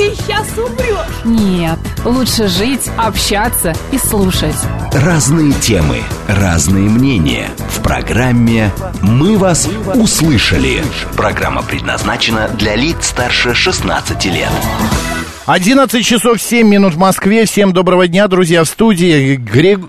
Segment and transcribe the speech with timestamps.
[0.00, 1.24] ты сейчас умрешь.
[1.24, 4.56] Нет, лучше жить, общаться и слушать.
[4.94, 7.50] Разные темы, разные мнения.
[7.68, 10.82] В программе «Мы вас услышали».
[11.16, 14.48] Программа предназначена для лиц старше 16 лет.
[15.44, 17.44] 11 часов 7 минут в Москве.
[17.44, 19.80] Всем доброго дня, друзья, в студии Грег...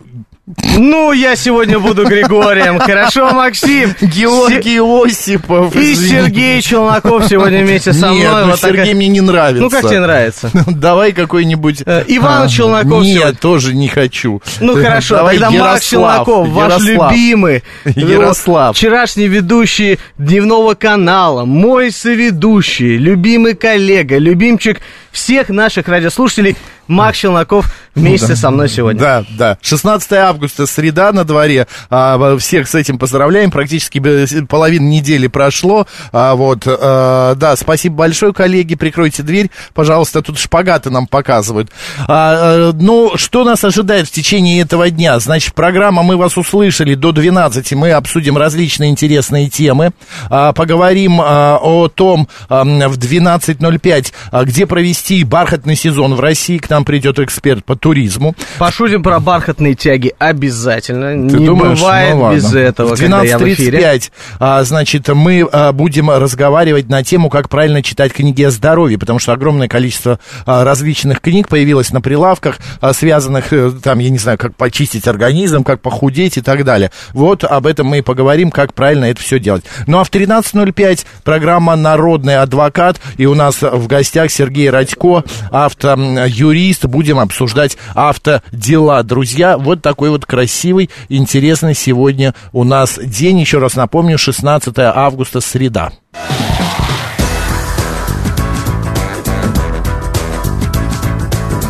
[0.78, 2.80] Ну, я сегодня буду Григорием.
[2.80, 3.94] Хорошо, Максим?
[4.02, 5.76] Георгий Осипов.
[5.76, 5.96] И.
[5.96, 8.44] Сергей Челноков сегодня вместе со Нет, мной.
[8.46, 9.62] ну Вот Сергей такая- мне не нравится.
[9.62, 10.50] Ну, как тебе нравится?
[10.68, 11.84] Давай какой-нибудь...
[11.86, 13.40] Э, Иван а, Челноков Нет, сегодня.
[13.40, 14.42] тоже не хочу.
[14.60, 17.12] Ну хорошо, Давай тогда Макс Ярослав, Челноков, ваш Ярослав.
[17.12, 17.64] любимый.
[17.86, 18.76] Ярослав.
[18.76, 24.82] Вчерашний ведущий дневного канала, мой соведущий, любимый коллега, любимчик
[25.12, 26.56] всех наших радиослушателей,
[26.88, 29.00] Макс Челноков вместе со мной сегодня.
[29.00, 29.58] Да, да.
[29.62, 31.68] 16 августа, среда на дворе.
[31.90, 33.52] А, всех с этим поздравляем.
[33.52, 35.88] Практически бе- половина недели прошло.
[36.12, 38.76] А, вот, а, да, спасибо большое, коллеги.
[38.76, 40.22] Прикройте дверь, пожалуйста.
[40.22, 41.70] Тут шпагаты нам показывают.
[42.08, 45.20] А, а, ну, что нас ожидает в течение этого дня?
[45.20, 47.74] Значит, программа «Мы вас услышали» до 12.
[47.74, 49.92] Мы обсудим различные интересные темы.
[50.30, 56.58] А, поговорим а, о том а, в 12.05, а, где провести бархатный сезон в России.
[56.58, 58.36] К нам придет эксперт по туризму.
[58.60, 61.30] Пошутим про бархатные тяги обязательно.
[61.30, 61.80] Ты Не думаешь?
[61.80, 62.36] бывает Ну, ладно.
[62.38, 63.80] без этого, В когда я в эфире.
[63.80, 69.00] 12.35, а, значит, мы а, будем разговаривать на тему, как правильно читать книги о здоровье,
[69.00, 74.10] потому что огромное количество а, различных книг появилось на прилавках, а, связанных, э, там, я
[74.12, 76.92] не знаю, как почистить организм, как похудеть и так далее.
[77.14, 79.64] Вот об этом мы и поговорим, как правильно это все делать.
[79.88, 86.86] Ну а в 13.05 программа «Народный адвокат», и у нас в гостях Сергей Радько, автоюрист,
[86.86, 89.04] будем обсуждать автодела.
[89.04, 93.40] Друзья, вот такой вот красивый, интересный сегодня у нас день.
[93.40, 95.92] Еще раз напомню, 16 августа, среда.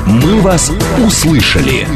[0.05, 0.71] «Мы вас
[1.05, 1.87] услышали».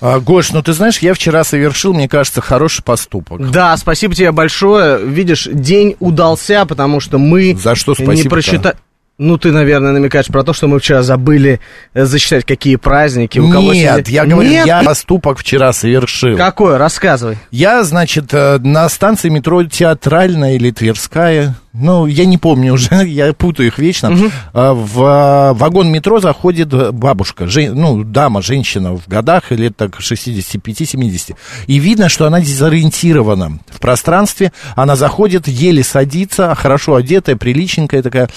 [0.00, 3.50] А, Гош, ну ты знаешь, я вчера совершил, мне кажется, хороший поступок.
[3.50, 4.98] Да, спасибо тебе большое.
[5.02, 8.28] Видишь, день удался, потому что мы За что не спасибо-то?
[8.28, 8.76] просчитали.
[9.16, 11.60] Ну, ты, наверное, намекаешь про то, что мы вчера забыли
[11.92, 14.66] э, засчитать, какие праздники, у кого Нет, сегодня- я говорю, Нет?
[14.66, 16.36] я поступок вчера совершил.
[16.36, 16.76] Какой?
[16.78, 17.38] Рассказывай.
[17.52, 23.32] Я, значит, э, на станции метро Театральная или Тверская, ну, я не помню уже, я
[23.34, 24.08] путаю их вечно,
[24.52, 30.00] э, в э, вагон метро заходит бабушка, жен- ну, дама, женщина в годах, лет так
[30.00, 31.36] 65-70,
[31.68, 38.28] и видно, что она дезориентирована в пространстве, она заходит, еле садится, хорошо одетая, приличненькая такая,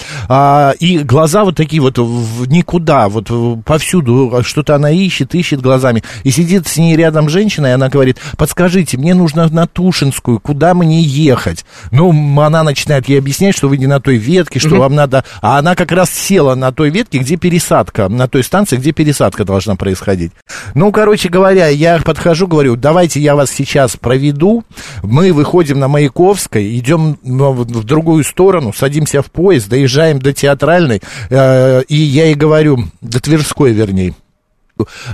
[0.68, 3.30] а, и глаза вот такие вот в никуда, вот
[3.64, 8.18] повсюду что-то она ищет, ищет глазами, и сидит с ней рядом женщина, и она говорит,
[8.36, 11.64] подскажите, мне нужно на Тушинскую, куда мне ехать?
[11.90, 15.24] Ну, она начинает ей объяснять, что вы не на той ветке, что вам надо...
[15.40, 19.44] А она как раз села на той ветке, где пересадка, на той станции, где пересадка
[19.44, 20.32] должна происходить.
[20.74, 24.64] Ну, короче говоря, я подхожу, говорю, давайте я вас сейчас проведу,
[25.02, 31.00] мы выходим на Маяковской, идем ну, в другую сторону, садимся в поезд, доезжаем до Театральной,
[31.30, 34.14] э, и я ей говорю, до Тверской, вернее,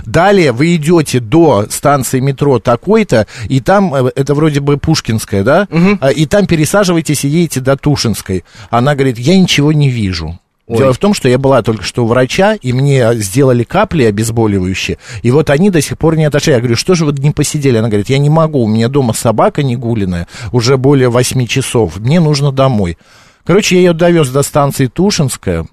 [0.05, 5.67] Далее вы идете до станции метро такой-то, и там, э, это вроде бы Пушкинская, да?
[6.01, 8.43] А, И там пересаживаетесь и едете до Тушинской.
[8.69, 10.39] Она говорит, я ничего не вижу.
[10.67, 14.97] Дело в том, что я была только что у врача, и мне сделали капли обезболивающие,
[15.21, 16.53] и вот они до сих пор не отошли.
[16.53, 17.77] Я говорю, что же вы не посидели?
[17.77, 22.19] Она говорит, я не могу, у меня дома собака негуленная, уже более 8 часов, мне
[22.19, 22.97] нужно домой.
[23.45, 25.65] Короче, я ее довез до станции Тушинская,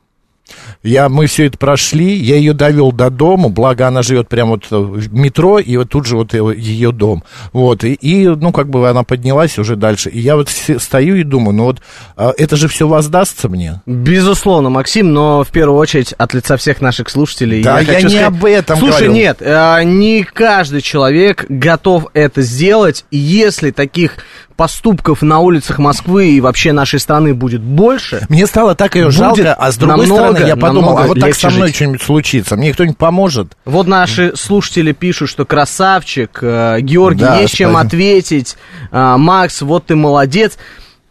[0.82, 4.70] я, мы все это прошли, я ее довел до дома, благо она живет прямо вот
[4.70, 7.22] в метро, и вот тут же вот ее дом.
[7.52, 10.10] Вот, и, и, ну, как бы она поднялась уже дальше.
[10.10, 11.80] И я вот стою и думаю, ну вот,
[12.16, 13.80] а, это же все воздастся мне.
[13.86, 17.62] Безусловно, Максим, но в первую очередь от лица всех наших слушателей.
[17.62, 19.12] Да, я хочу не об этом Слушай, говорю.
[19.12, 23.04] нет, э, не каждый человек готов это сделать.
[23.12, 24.16] Если таких
[24.62, 29.54] поступков на улицах Москвы и вообще нашей страны будет больше, Мне стало так ее жалко,
[29.54, 32.72] а с другой намного, стороны я подумал, а вот так со мной что-нибудь случится, мне
[32.72, 33.56] кто-нибудь поможет?
[33.64, 37.88] Вот наши слушатели пишут, что красавчик, э, Георгий, Да, есть чем спасибо.
[37.88, 38.56] ответить,
[38.92, 40.56] а, Макс, вот ты молодец.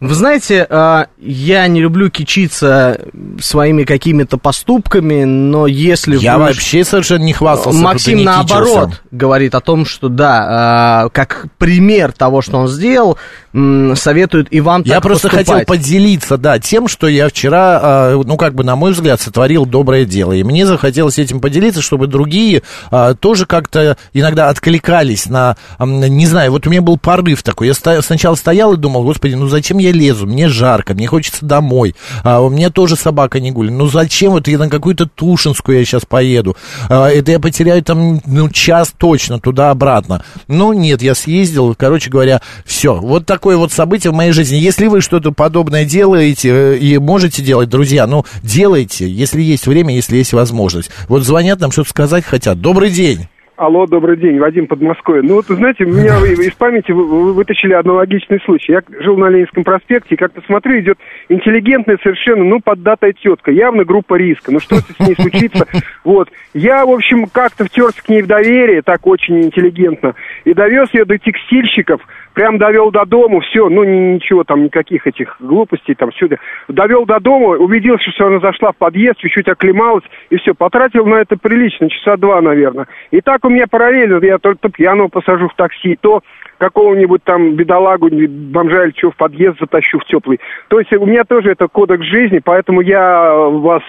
[0.02, 3.00] Вы знаете, а, я не люблю кичиться
[3.40, 6.46] своими какими-то поступками, но если Я вы...
[6.46, 7.78] вообще совершенно не хвастался.
[7.78, 9.00] Максим не наоборот кичился.
[9.12, 13.16] говорит о том, что да, а, как пример того, что он сделал,
[13.94, 15.66] советует и вам Я просто хотел поступать.
[15.68, 20.04] поделиться, да, тем, что я вчера, а, ну, как бы, на мой взгляд, сотворил доброе
[20.04, 20.32] дело.
[20.32, 22.62] И мне захотелось этим поделиться, чтобы другие
[23.20, 27.68] тоже как-то иногда откликались на, не знаю, вот у меня был порыв такой.
[27.68, 30.26] Я сначала стоял и думал, господи, ну зачем я лезу?
[30.26, 31.94] Мне жарко, мне хочется домой.
[32.24, 33.78] А, у меня тоже собака не гуляет.
[33.78, 36.56] Ну зачем вот я на какую-то Тушинскую я сейчас поеду?
[36.88, 40.24] А, это я потеряю там, ну, час точно туда-обратно.
[40.48, 42.94] Ну, нет, я съездил, короче говоря, все.
[42.94, 44.56] Вот такое вот событие в моей жизни.
[44.56, 49.94] Если вы что-то подобное делаете э, и можете делать, друзья, ну, делайте, если есть время,
[49.94, 50.90] если есть возможность.
[51.08, 52.60] Вот звонят нам, что-то сказать хотят.
[52.60, 53.26] Добрый день.
[53.62, 55.22] Алло, добрый день, Вадим Подмосковье.
[55.22, 58.72] Ну вот, знаете, меня из памяти вы- вы вытащили аналогичный случай.
[58.72, 60.98] Я жил на Ленинском проспекте, и как-то смотрю, идет
[61.28, 64.50] интеллигентная совершенно, ну, поддатая тетка, явно группа риска.
[64.50, 65.68] Ну, что с ней случится?
[66.02, 66.28] Вот.
[66.54, 71.04] Я, в общем, как-то втерся к ней в доверие, так очень интеллигентно, и довез ее
[71.04, 72.00] до текстильщиков,
[72.34, 76.36] прям довел до дома, все, ну, ни- ничего там, никаких этих глупостей там, сюда.
[76.68, 81.16] Довел до дома, убедился, что она зашла в подъезд, чуть-чуть оклемалась, и все, потратил на
[81.16, 82.86] это прилично, часа два, наверное.
[83.10, 86.22] И так у меня параллельно, я то, то пьяного посажу в такси, то
[86.62, 90.38] какого-нибудь там бедолагу, бомжа или что, в подъезд затащу в теплый.
[90.68, 93.82] То есть у меня тоже это кодекс жизни, поэтому я вас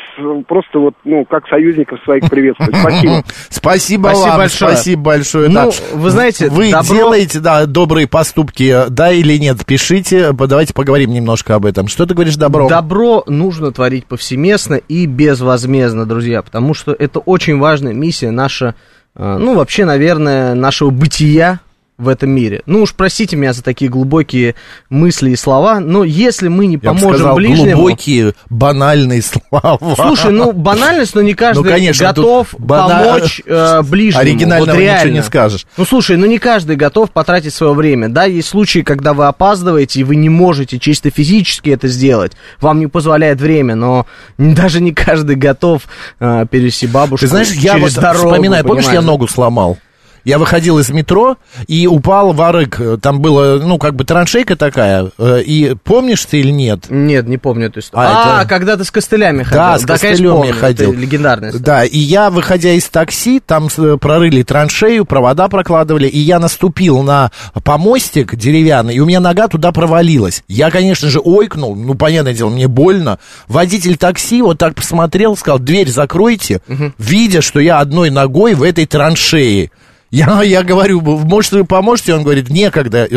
[0.47, 2.73] просто вот, ну, как союзников своих приветствую.
[2.81, 3.23] Спасибо.
[3.49, 4.71] Спасибо, Спасибо вам, большое.
[4.71, 5.49] спасибо большое.
[5.49, 5.69] Ну, да.
[5.93, 11.53] вы знаете, вы добро- делаете, да, добрые поступки, да или нет, пишите, давайте поговорим немножко
[11.53, 11.87] об этом.
[11.87, 12.67] Что ты говоришь, добро?
[12.69, 18.73] Добро нужно творить повсеместно и безвозмездно, друзья, потому что это очень важная миссия наша,
[19.15, 21.59] э, ну, вообще, наверное, нашего бытия
[21.97, 22.61] в этом мире.
[22.65, 24.55] Ну уж простите меня за такие глубокие
[24.89, 27.75] мысли и слова, но если мы не Я бы поможем сказал, ближнему...
[27.81, 29.77] глубокие, банальные слова.
[29.95, 34.21] Слушай, ну банальность, но не каждый Ну, конечно, готов бана- помочь э, ближнему.
[34.21, 35.13] Оригинального вот ничего реально.
[35.13, 35.65] не скажешь.
[35.77, 38.09] Ну слушай, ну не каждый готов потратить свое время.
[38.09, 42.33] Да, есть случаи, когда вы опаздываете, и вы не можете чисто физически это сделать.
[42.59, 44.07] Вам не позволяет время, но
[44.37, 45.83] даже не каждый готов
[46.19, 48.29] э, перевести бабушку Ты знаешь, я вот через дорогу.
[48.29, 49.77] вспоминаю, помнишь, я ногу сломал?
[50.25, 51.37] Я выходил из метро
[51.67, 52.79] и упал в арык.
[53.01, 55.11] Там была, ну, как бы траншейка такая.
[55.17, 56.85] э, И помнишь ты или нет?
[56.89, 58.09] Нет, не помню эту историю.
[58.09, 59.57] А, А, это- когда ты с костылями ходил.
[59.57, 60.93] Да, с конечно, костылем помню, я ходил.
[60.93, 61.63] Легендарная история.
[61.65, 67.01] Да, и я, выходя из такси, там с- прорыли траншею, провода прокладывали, и я наступил
[67.03, 67.31] на
[67.63, 70.43] помостик деревянный, и у меня нога туда провалилась.
[70.47, 73.19] Я, конечно же, ойкнул, ну, понятное дело, мне больно.
[73.47, 76.61] Водитель такси вот так посмотрел, сказал, дверь закройте,
[76.97, 79.71] видя, что я одной ногой в этой траншее.
[80.13, 82.13] Я, я говорю, может, вы поможете?
[82.13, 83.07] Он говорит, некогда.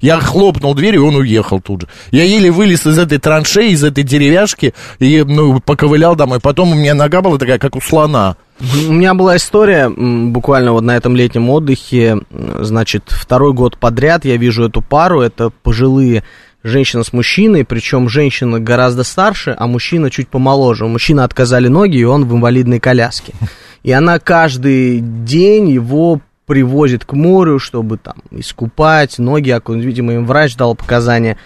[0.00, 1.88] Я хлопнул дверь, и он уехал тут же.
[2.12, 6.38] Я еле вылез из этой траншеи, из этой деревяшки, и, ну, поковылял домой.
[6.38, 8.36] Потом у меня нога была такая, как у слона.
[8.60, 12.20] У меня была история, буквально вот на этом летнем отдыхе,
[12.60, 16.22] значит, второй год подряд я вижу эту пару, это пожилые
[16.62, 20.84] женщина с мужчиной, причем женщина гораздо старше, а мужчина чуть помоложе.
[20.84, 23.32] У мужчины отказали ноги, и он в инвалидной коляске.
[23.82, 29.84] И она каждый день его привозит к морю, чтобы там искупать, ноги окунуть.
[29.84, 31.36] Видимо, им врач дал показания.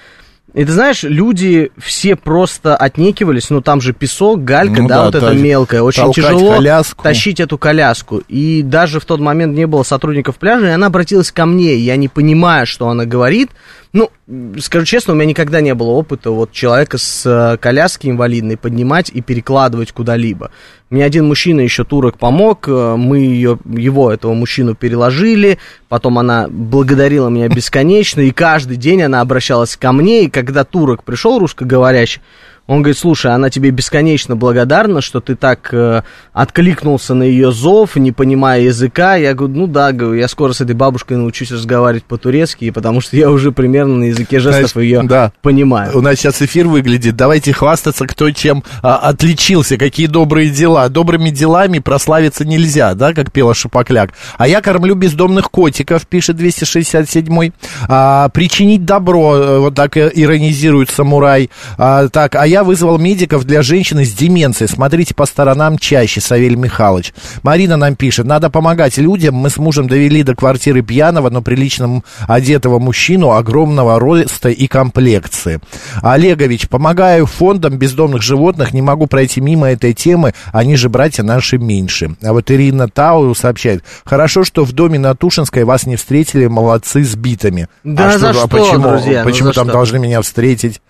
[0.55, 5.05] И ты знаешь, люди все просто отнекивались, ну там же песок, галька, Ну да, да,
[5.07, 7.03] вот это та- мелкое, очень тяжело коляску.
[7.03, 8.23] тащить эту коляску.
[8.29, 11.97] И даже в тот момент не было сотрудников пляжа, и она обратилась ко мне, я
[11.97, 13.51] не понимаю, что она говорит.
[13.93, 14.11] Ну,
[14.59, 19.11] скажу честно, у меня никогда не было опыта вот человека с э, коляски инвалидной поднимать
[19.11, 20.51] и перекладывать куда-либо.
[20.89, 25.59] Мне один мужчина еще турок помог, э, мы ее, его, этого мужчину переложили,
[25.91, 31.05] потом она благодарила меня бесконечно, и каждый день она обращалась ко мне, и когда турок
[31.05, 32.23] пришел, русскоговорящий,
[32.67, 36.03] он говорит, слушай, она тебе бесконечно благодарна, что ты так э,
[36.33, 39.17] откликнулся на ее зов, не понимая языка.
[39.17, 43.17] Я говорю, ну да, говорю, я скоро с этой бабушкой научусь разговаривать по-турецки, потому что
[43.17, 45.33] я уже примерно на языке жестов Знаешь, ее да.
[45.43, 45.99] понимаю.
[45.99, 47.17] У нас сейчас эфир выглядит.
[47.17, 50.89] Давайте хвастаться, кто чем а, отличился, какие добрые дела.
[50.89, 54.11] Добрыми делами прославиться нельзя, да, как пела Шапокляк.
[54.39, 57.53] А я кормлю бездомных котиков, пишет 267-й.
[57.89, 61.51] А, причинить добро, э, вот так э, иронизирует самурай.
[61.77, 64.69] А, так, а я вызвал медиков для женщины с деменцией.
[64.69, 67.15] Смотрите по сторонам чаще, Савель Михайлович.
[67.43, 69.37] Марина нам пишет, надо помогать людям.
[69.37, 75.61] Мы с мужем довели до квартиры пьяного, но прилично одетого мужчину огромного роста и комплекции.
[76.03, 81.57] Олегович, помогаю фондам бездомных животных, не могу пройти мимо этой темы, они же братья наши
[81.57, 82.17] меньше.
[82.23, 87.03] А вот Ирина Тау сообщает, хорошо, что в доме на Тушинской вас не встретили, молодцы
[87.03, 87.69] с битами.
[87.83, 89.73] Да а за а что, почему, друзья, ну почему за там что?
[89.73, 90.83] должны меня встретить?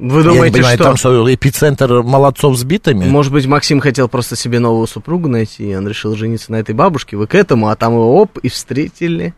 [0.00, 0.84] Вы Я думаете, понимаю, что...
[0.84, 3.04] там что, эпицентр молодцов с битами?
[3.06, 6.74] Может быть, Максим хотел просто себе новую супругу найти, и он решил жениться на этой
[6.74, 9.34] бабушке, вы к этому, а там его оп, и встретили.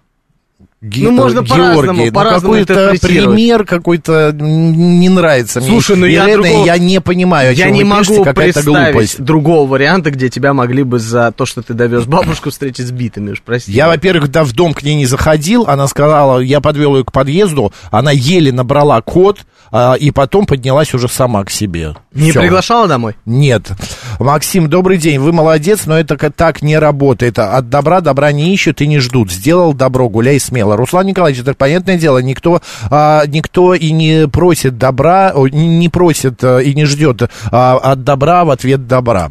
[0.81, 3.35] Ге- Ну, можно по-разному, ну, по-разному какой-то интерпретировать.
[3.37, 5.69] пример какой-то не нравится мне.
[5.69, 9.21] Слушай, ну я другого- я не понимаю, Я не могу пишете, представить глупость.
[9.21, 13.31] другого варианта, где тебя могли бы за то, что ты довез бабушку, встретить с битыми,
[13.33, 13.71] уж прости.
[13.73, 17.13] Я, во-первых, да, в дом к ней не заходил, она сказала, я подвел ее к
[17.13, 19.39] подъезду, она еле набрала код,
[19.73, 21.95] а, и потом поднялась уже сама к себе.
[22.13, 22.41] Не Всё.
[22.41, 23.17] приглашала домой?
[23.25, 23.73] Нет.
[24.21, 27.39] Максим, добрый день, вы молодец, но это так не работает.
[27.39, 29.33] От добра добра не ищут и не ждут.
[29.33, 30.77] Сделал добро, гуляй смело.
[30.77, 32.61] Руслан Николаевич, это понятное дело, никто,
[32.91, 38.45] а, никто и не просит добра, не, просит а, и не ждет а, от добра
[38.45, 39.31] в ответ добра.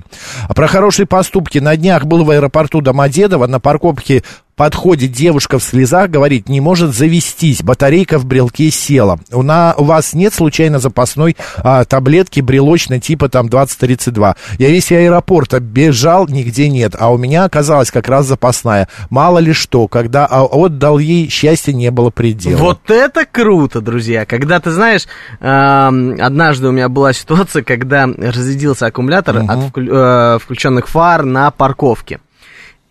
[0.56, 1.60] Про хорошие поступки.
[1.60, 4.24] На днях был в аэропорту Домодедово, на парковке
[4.56, 9.20] подходит девушка в слезах, говорит, не может завестись, батарейка в брелке села.
[9.32, 14.36] У, на, у вас нет случайно запасной а, таблетки брелочной типа там 2032?
[14.58, 18.88] Я весь аэропорт бежал, нигде нет, а у меня оказалась как раз запасная.
[19.10, 22.58] Мало ли что, когда а, отдал ей, счастья не было предела.
[22.58, 24.26] Вот это круто, друзья.
[24.26, 25.08] Когда ты знаешь,
[25.40, 31.52] эм, однажды у меня была ситуация, когда разрядился аккумулятор от вклю- э, включенных фар на
[31.52, 32.20] парковке.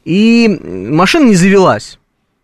[0.04, 1.98] И машина не завелась.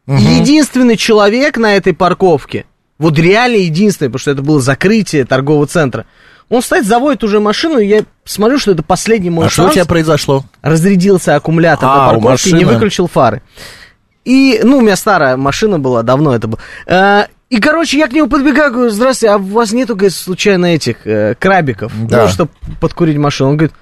[0.06, 2.64] И Единственный человек на этой парковке,
[2.98, 6.06] вот реально единственный, потому что это было закрытие торгового центра,
[6.48, 9.64] он стоит, заводит уже машину, и я смотрю, что это последний мой а что у
[9.64, 9.75] шанс.
[9.75, 10.44] тебя произошло?
[10.62, 13.42] разрядился аккумулятор А, на парковке и не выключил фары.
[14.25, 16.60] И, ну, у меня старая машина была, давно это было.
[16.86, 20.66] А, и, короче, я к нему подбегаю, говорю, здравствуйте, а у вас нету, говорит, случайно
[20.66, 21.92] этих э, крабиков?
[22.08, 22.22] Да.
[22.22, 23.50] Ну, чтобы подкурить машину.
[23.50, 23.75] Он говорит,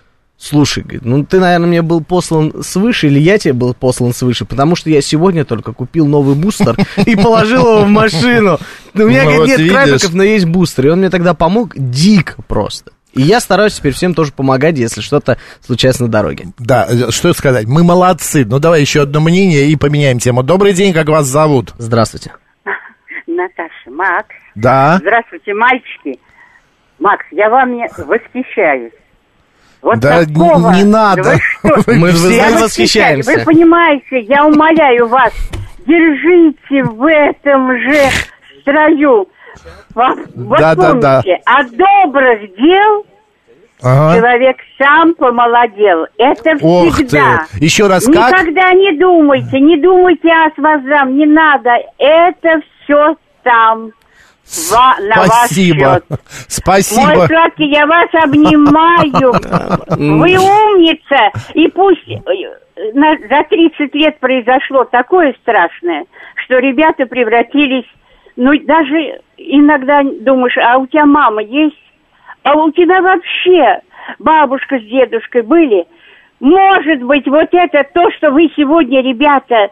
[0.45, 4.45] слушай, говорит, ну, ты, наверное, мне был послан свыше, или я тебе был послан свыше,
[4.45, 8.59] потому что я сегодня только купил новый бустер и положил его в машину.
[8.95, 10.87] У меня, Ну, говорит, нет крабиков, но есть бустер.
[10.87, 12.93] И он мне тогда помог дико просто.
[13.15, 16.49] И я стараюсь теперь всем тоже помогать, если что-то случается на дороге.
[16.59, 18.45] Да, что сказать, мы молодцы.
[18.45, 20.43] Ну, давай еще одно мнение и поменяем тему.
[20.43, 21.73] Добрый день, как вас зовут?
[21.79, 22.33] Здравствуйте.
[23.27, 24.35] Наташа, Макс.
[24.57, 24.99] Да.
[25.01, 26.19] Здравствуйте, мальчики.
[26.99, 28.93] Макс, я вами восхищаюсь.
[29.85, 30.73] Вот Да такого...
[30.73, 31.23] не надо.
[31.63, 31.97] Вы?
[31.99, 33.33] Мы все восхищаемся.
[33.39, 35.33] Вы понимаете, я умоляю вас,
[35.87, 38.01] держите в этом же
[38.63, 39.29] строю.
[39.95, 41.21] Во- Вот Да, да, да.
[41.23, 43.07] помните, от добрых дел
[43.83, 44.17] Ага.
[44.17, 46.07] человек сам помолодел.
[46.17, 47.07] Это Ох ты.
[47.07, 47.47] всегда.
[47.61, 48.33] Еще раз как?
[48.33, 51.71] Никогда не думайте, не думайте о воздам, не надо.
[51.99, 53.91] Это все там.
[54.71, 55.85] Ва- на Спасибо.
[55.85, 56.05] ваш счет.
[56.11, 57.27] Мой Спасибо.
[57.27, 59.33] сладкий, я вас обнимаю.
[60.21, 61.33] Вы умница.
[61.55, 62.19] И пусть э,
[62.77, 66.05] за 30 лет произошло такое страшное,
[66.45, 67.87] что ребята превратились...
[68.37, 71.79] Ну, даже иногда думаешь, а у тебя мама есть?
[72.43, 73.81] А у тебя вообще
[74.19, 75.87] бабушка с дедушкой были?
[76.41, 79.71] Может быть, вот это то, что вы сегодня, ребята,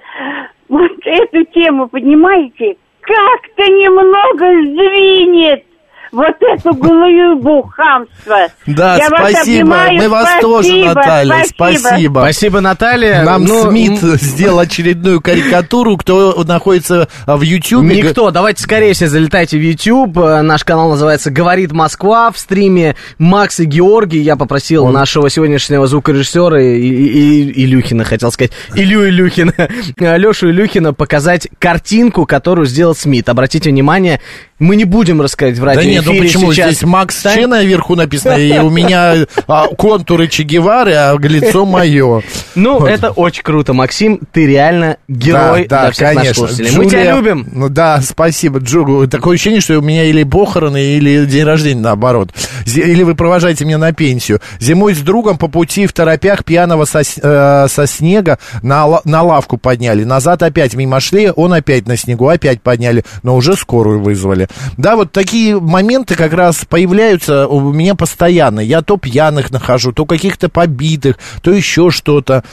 [0.69, 5.65] вот эту тему поднимаете, как-то немного сдвинет
[6.13, 8.49] вот эту глыбу хамства.
[8.67, 9.61] Да, Я вас спасибо.
[9.63, 11.45] обнимаю, Мы вас тоже, спасибо, Наталья.
[11.47, 11.79] спасибо.
[11.89, 12.19] Спасибо.
[12.21, 13.23] Спасибо, Наталья.
[13.25, 17.97] Нам Ну, Смит м, сделал очередную карикатуру, кто находится а, в Ютьюбе.
[18.03, 20.19] Никто, давайте скорее все залетайте в YouTube.
[20.19, 22.31] Э, Наш канал называется «Говорит Москва».
[22.31, 24.21] В стриме Макс и Георгий.
[24.21, 29.55] Я попросил нашего сегодняшнего звукорежиссера и, и- и- Илюхина, хотел сказать, Илью Илюхина,
[29.99, 33.29] Лешу Илюхина показать картинку, которую сделал Смит.
[33.29, 34.21] Обратите внимание,
[34.59, 36.53] мы не будем рассказывать в Да радиоэфире нет, ну почему?
[36.53, 36.71] сейчас.
[36.73, 41.65] Здесь Макс Стань- Че наверху написано, и у меня а, контуры Че Гевары, а лицо
[41.67, 42.23] мое.
[42.55, 44.21] Ну, это очень круто, Максим.
[44.33, 46.35] Ты реально герой да, для да, наших конечно.
[46.35, 46.77] слушателей.
[46.77, 47.47] Мы тебя любим.
[47.53, 49.07] Ну да, спасибо, Джугу.
[49.09, 52.31] Такое ощущение, что у меня или похороны, или день рождения наоборот.
[52.67, 54.41] Или вы провожаете меня на пенсию.
[54.61, 59.57] Зимой с другом по пути в торопях пьяного со, э, со снега на, на лавку
[59.57, 60.05] подняли.
[60.05, 64.49] Назад опять мимо шли, он опять на снегу, опять подняли, но уже скорую вызвали.
[64.77, 68.61] Да, вот такие моменты как раз появляются у меня постоянно.
[68.61, 72.45] Я то пьяных нахожу, то каких-то побитых, то еще что-то.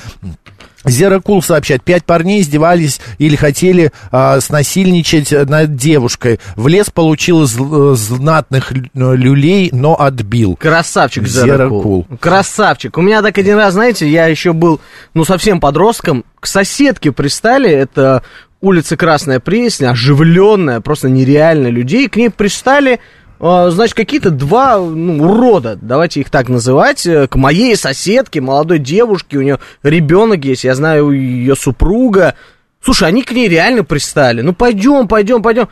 [0.86, 6.40] Зеракул сообщает, пять парней издевались или хотели а, снасильничать над девушкой.
[6.56, 10.56] В лес получил зл- знатных лю- люлей, но отбил.
[10.56, 12.08] Красавчик Зеракул.
[12.22, 12.98] Красавчик.
[12.98, 14.80] У меня так один раз, знаете, я еще был,
[15.14, 18.24] ну, совсем подростком, к соседке пристали, это
[18.62, 23.00] улица Красная Пресня, оживленная, просто нереально людей, к ней пристали, э,
[23.40, 29.38] значит, какие-то два ну, урода, давайте их так называть, э, к моей соседке, молодой девушке,
[29.38, 32.36] у нее ребенок есть, я знаю ее супруга.
[32.82, 34.42] Слушай, они к ней реально пристали.
[34.42, 35.70] Ну, пойдем, пойдем, пойдем.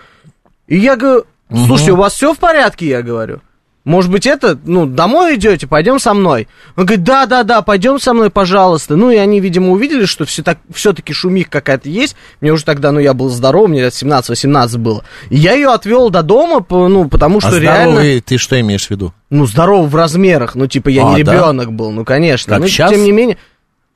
[0.67, 3.41] И я говорю, слушайте, у вас все в порядке, я говорю.
[3.87, 6.49] Может быть, это, ну, домой идете, пойдем со мной.
[6.75, 8.97] Он говорит, да, да, да, пойдем со мной, пожалуйста.
[8.97, 12.17] Ну, и они, видимо, увидели, что все так, все-таки шумих какая-то есть.
[12.41, 15.05] Мне уже тогда, ну, я был здоров, мне лет 17-18 было.
[15.29, 17.93] И я ее отвел до дома, ну, потому что а реально...
[17.93, 19.13] здоровый ты что имеешь в виду?
[19.29, 21.31] Ну, здоров в размерах, ну, типа, я А, не да?
[21.31, 22.55] ребенок был, ну, конечно.
[22.55, 22.91] Как ну, щас?
[22.91, 23.37] тем не менее...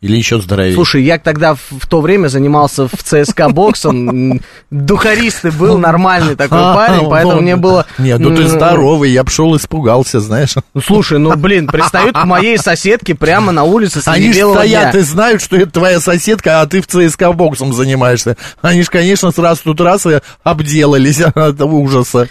[0.01, 0.74] Или еще здоровее?
[0.74, 4.41] Слушай, я тогда в, в то время занимался в ЦСКА боксом,
[4.72, 7.86] духаристый был, нормальный такой парень, поэтому мне было...
[8.00, 10.55] Нет, ну ты здоровый, я пошел испугался, знаешь.
[10.84, 15.39] Слушай, ну, блин, пристают к моей соседке прямо на улице среди Они стоят и знают,
[15.39, 18.38] что это твоя соседка, а ты в ЦСКА боксом занимаешься.
[18.63, 22.27] Они ж, конечно, сразу тут раз и обделались от ужаса.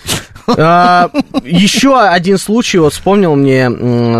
[0.57, 1.11] А,
[1.45, 3.71] еще один случай, вот вспомнил мне,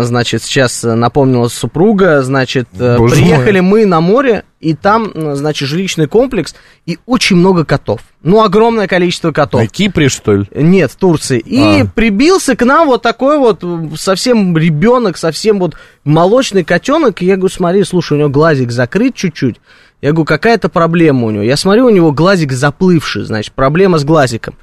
[0.03, 6.07] значит, сейчас напомнила супруга, значит, э, Боже приехали мы на море, и там, значит, жилищный
[6.07, 8.01] комплекс, и очень много котов.
[8.23, 9.61] Ну, огромное количество котов.
[9.61, 10.45] На Кипре, что ли?
[10.53, 11.39] Нет, в Турции.
[11.39, 11.85] И А.
[11.85, 13.63] прибился к нам вот такой вот
[13.97, 17.21] совсем ребенок, совсем вот молочный котенок.
[17.21, 19.57] И я говорю, смотри, слушай, у него глазик закрыт чуть-чуть.
[20.01, 21.43] Я говорю, какая-то проблема у него.
[21.43, 24.55] Я смотрю, у него глазик заплывший, значит, проблема с глазиком.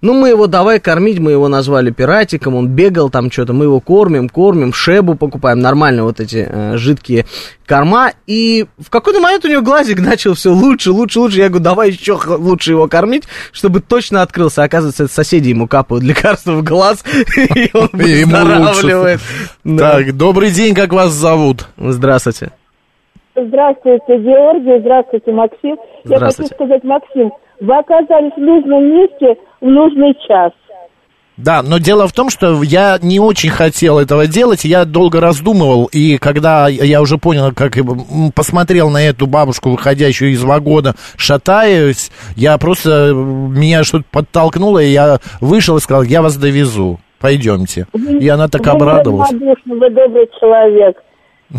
[0.00, 3.80] Ну, мы его давай кормить, мы его назвали пиратиком, он бегал там что-то, мы его
[3.80, 7.26] кормим, кормим, шебу покупаем, нормально вот эти э, жидкие
[7.66, 8.12] корма.
[8.26, 11.38] И в какой-то момент у него глазик начал все лучше, лучше, лучше.
[11.38, 14.62] Я говорю, давай еще лучше его кормить, чтобы точно открылся.
[14.62, 17.04] Оказывается, это соседи ему капают лекарства в глаз,
[17.36, 19.20] и он выздоравливает.
[19.62, 21.66] Так, добрый день, как вас зовут?
[21.76, 22.52] Здравствуйте.
[23.36, 25.70] Здравствуйте, Георгий, здравствуйте, Максим.
[25.70, 26.54] Я хочу Здравствуйте.
[26.54, 30.52] сказать, Максим, вы оказались в нужном месте в нужный час.
[31.36, 35.84] Да, но дело в том, что я не очень хотел этого делать, я долго раздумывал,
[35.92, 37.76] и когда я уже понял, как
[38.34, 45.18] посмотрел на эту бабушку, выходящую из вагона, шатаясь, я просто, меня что-то подтолкнуло, и я
[45.42, 47.86] вышел и сказал, я вас довезу, пойдемте.
[47.92, 49.30] И она так Вы обрадовалась.
[49.30, 50.96] равнодушны, вы добрый человек.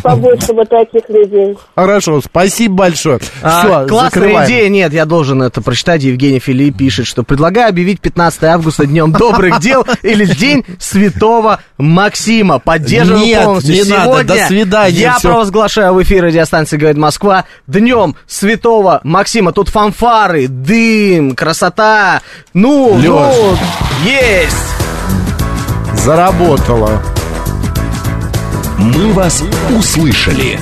[0.04, 1.58] Побольше бы таких людей.
[1.76, 3.20] Хорошо, спасибо большое.
[3.42, 4.48] А, Все, классная закрываем.
[4.48, 6.04] идея, нет, я должен это прочитать.
[6.04, 12.60] Евгений Филипп пишет, что предлагаю объявить 15 августа днем добрых дел или День Святого Максима.
[12.60, 13.76] Поддерживаю Нет, полностью.
[13.76, 15.30] не надо, Сегодня до свидания, Я всё.
[15.30, 19.54] провозглашаю в эфире радиостанции «Говорит Москва» Днем Святого Максима.
[19.54, 22.22] Тут фанфары, дым, красота.
[22.54, 23.36] Ну, Лёш.
[23.38, 23.58] ну,
[24.04, 24.58] есть.
[26.04, 27.02] Заработала.
[28.78, 29.44] «Мы вас
[29.76, 30.60] услышали».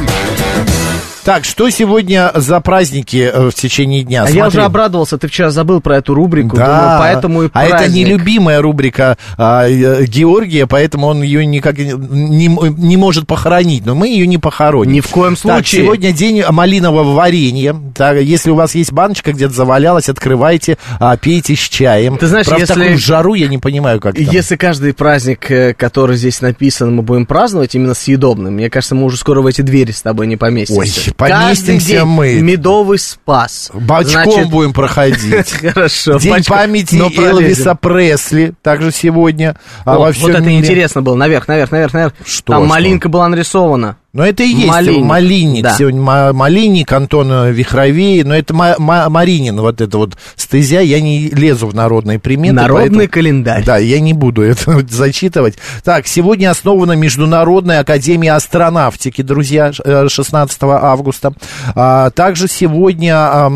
[1.25, 4.25] Так, что сегодня за праздники э, в течение дня?
[4.27, 7.63] А я уже обрадовался, ты вчера забыл про эту рубрику, Да, думаю, поэтому и а
[7.65, 8.05] это праздник.
[8.07, 13.95] нелюбимая рубрика а, э, Георгия, поэтому он ее никак не, не- не может похоронить, но
[13.95, 14.93] мы ее не похороним.
[14.93, 15.81] Ни в коем Так, случае.
[15.83, 17.75] сегодня день малинового варенья.
[17.95, 22.17] Так, если у вас есть баночка где-то завалялась, открывайте, а, пейте с чаем.
[22.19, 24.23] Ты знаешь, Правда, если- такую жару я не понимаю, как там.
[24.23, 29.05] Если каждый праздник, э, который здесь написан, мы будем праздновать именно съедобным, мне кажется, мы
[29.05, 31.01] уже скоро в эти двери с тобой не поместимся.
[31.09, 32.33] Ой, поместимся день мы.
[32.41, 33.71] Медовый спас.
[33.73, 35.51] Бочком Значит, будем проходить.
[35.73, 36.17] Хорошо.
[36.19, 36.95] День бочком, памяти.
[36.95, 40.59] Элвиса Пресли также сегодня а, О, во вот это мире.
[40.59, 41.15] интересно было.
[41.15, 42.13] Наверх, наверх, наверх, наверх.
[42.25, 42.69] Что, Там что?
[42.69, 43.97] малинка была нарисована.
[44.15, 45.63] Но это и есть Малинник, Малинник.
[45.63, 45.75] да.
[45.77, 48.23] Сегодня Ма- Малинник, Антон Вихровей.
[48.23, 50.79] Но это Ма- Ма- Маринин, вот это вот стезя.
[50.79, 52.53] Я не лезу в народные приметы.
[52.55, 53.65] Народный поэтому- календарь.
[53.65, 55.55] Да, я не буду это зачитывать.
[55.83, 61.33] Так, сегодня основана Международная Академия Астронавтики, друзья, ш- э, 16 августа.
[61.75, 63.49] А, также сегодня, а,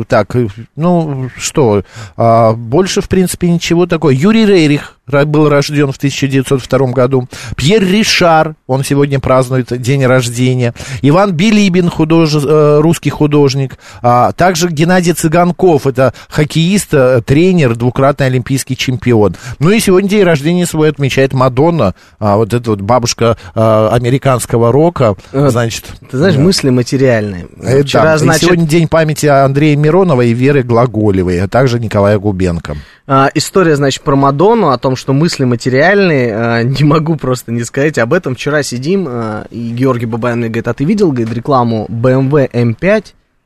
[0.00, 0.34] э, так,
[0.76, 1.82] ну, что,
[2.16, 4.10] а, больше, в принципе, ничего такого.
[4.12, 7.28] Юрий Рейрих ра- был рожден в 1902 году.
[7.56, 10.74] Пьер Ришар, он сегодня празднует день рождения.
[11.02, 13.78] Иван Билибин, худож- э, русский художник.
[14.02, 19.36] А, также Геннадий Цыганков, это хоккеист, э, тренер, двукратный олимпийский чемпион.
[19.58, 24.72] Ну и сегодня день рождения свой отмечает Мадонна, а, вот эта вот бабушка э, американского
[24.72, 25.86] рока, значит.
[26.10, 26.40] Ты знаешь, да.
[26.40, 27.48] мысли материальные.
[27.82, 28.14] Вчера, да.
[28.14, 32.76] И значит, сегодня день памяти Андрея Миронова и Веры Глаголевой, а также Николая Губенко.
[33.12, 37.64] А, история, значит, про Мадонну, о том, что мысли материальные, а, не могу просто не
[37.64, 38.36] сказать об этом.
[38.36, 43.04] Вчера сидим, а, и Георгий Бабаян мне говорит, а ты видел, говорит, рекламу BMW M5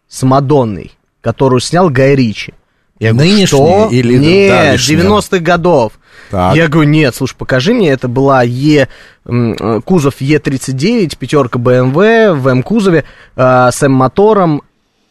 [0.08, 2.54] с Мадонной, которую снял Гай Ричи?
[2.98, 3.88] Я говорю, Нынешние что?
[3.90, 5.00] или Нет, давешние?
[5.00, 5.92] 90-х годов.
[6.30, 6.56] Так.
[6.56, 8.88] Я говорю, нет, слушай, покажи мне, это была Е,
[9.24, 13.04] э, кузов Е39, пятерка BMW в М-кузове
[13.36, 14.62] э, с М-мотором,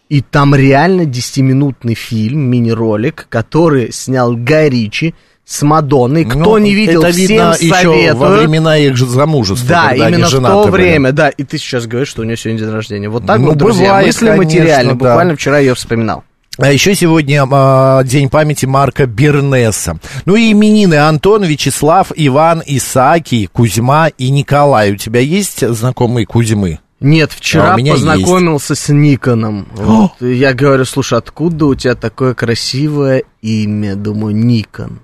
[0.10, 6.26] и там реально 10-минутный фильм, мини-ролик, который снял Гай Ричи с Мадонной.
[6.26, 8.16] Кто Ну, не видел, это всем видно еще советую.
[8.16, 9.68] во времена их же замужества.
[9.70, 10.72] Да, именно в то были.
[10.72, 11.30] время, да.
[11.30, 13.10] И ты сейчас говоришь, что у нее сегодня день рождения.
[13.10, 14.94] Вот так Ну, вот, друзья, бывает, мысли конечно, материальные.
[14.96, 14.96] да.
[14.96, 16.24] Буквально вчера ее вспоминал.
[16.60, 19.98] А еще сегодня а, день памяти Марка Бернеса.
[20.26, 24.92] Ну и именины Антон, Вячеслав, Иван, Исаакий, Кузьма и Николай.
[24.92, 26.80] У тебя есть знакомые Кузьмы?
[27.00, 29.68] Нет, вчера А познакомился с Никоном.
[29.76, 33.96] Вот, я говорю, слушай, откуда у тебя такое красивое имя?
[33.96, 35.00] Думаю, Никон.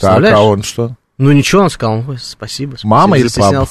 [0.00, 0.96] Так, а он что?
[1.18, 2.88] Ну ничего, он сказал, «Ой, спасибо, спасибо.
[2.88, 3.66] Мама или папа?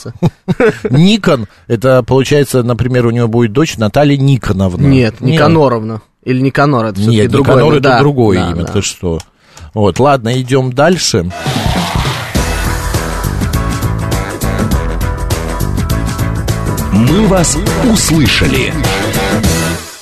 [0.92, 4.86] Никон, это получается, например, у него будет дочь Наталья Никоновна.
[4.86, 6.02] Нет, Никаноровна.
[6.24, 7.56] Или Никанор, это все-таки Нет, другое.
[7.56, 8.74] Никанор это Да, другое да, имя, да.
[8.74, 9.20] ты что?
[9.74, 11.32] Вот, ладно, идем дальше.
[16.92, 17.58] «Мы вас
[17.92, 18.74] услышали».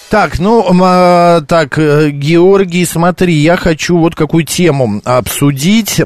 [0.09, 5.97] Так, ну, а, так, э, Георгий, смотри, я хочу вот какую тему обсудить.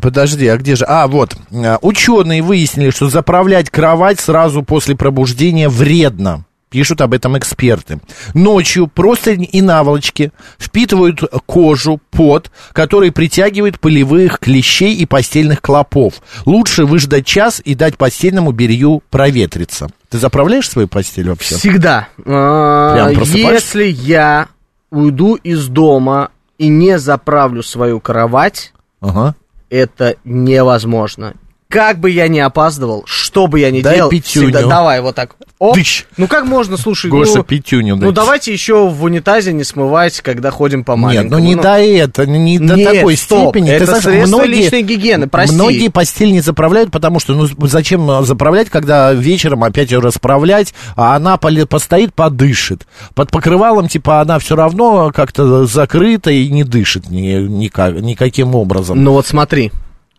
[0.00, 0.84] Подожди, а где же?
[0.84, 1.36] А, вот.
[1.52, 6.44] А, Ученые выяснили, что заправлять кровать сразу после пробуждения вредно.
[6.76, 8.00] Пишут об этом эксперты.
[8.34, 16.20] Ночью простыни и наволочки впитывают кожу, пот, который притягивает пылевых клещей и постельных клопов.
[16.44, 19.88] Лучше выждать час и дать постельному белью проветриться.
[20.10, 21.54] Ты заправляешь свою постель вообще?
[21.54, 22.08] Всегда.
[22.26, 23.22] А, Прям?
[23.22, 24.48] Если я
[24.90, 29.34] уйду из дома и не заправлю свою кровать, Ага.
[29.70, 31.32] это невозможно.
[31.68, 34.46] Как бы я ни опаздывал, что бы я ни Дай делал, пятюню.
[34.46, 35.34] всегда давай вот так.
[35.58, 35.74] Оп.
[35.74, 36.04] Дыщ.
[36.16, 38.14] Ну как можно, слушай, Гоша, ну, пятюню ну дать.
[38.14, 41.30] давайте еще в унитазе не смывать, когда ходим по Нет, маленькому.
[41.30, 43.72] ну не до этого, не до Нет, такой стоп, степени.
[43.72, 45.54] это знаешь, средство личной гигиены, прости.
[45.56, 50.72] Многие постель не заправляют, потому что, ну, зачем э, заправлять, когда вечером опять ее расправлять,
[50.94, 52.86] а она постоит, подышит.
[53.14, 59.02] Под покрывалом, типа, она все равно как-то закрыта и не дышит ни, никак, никаким образом.
[59.02, 59.72] Ну вот смотри,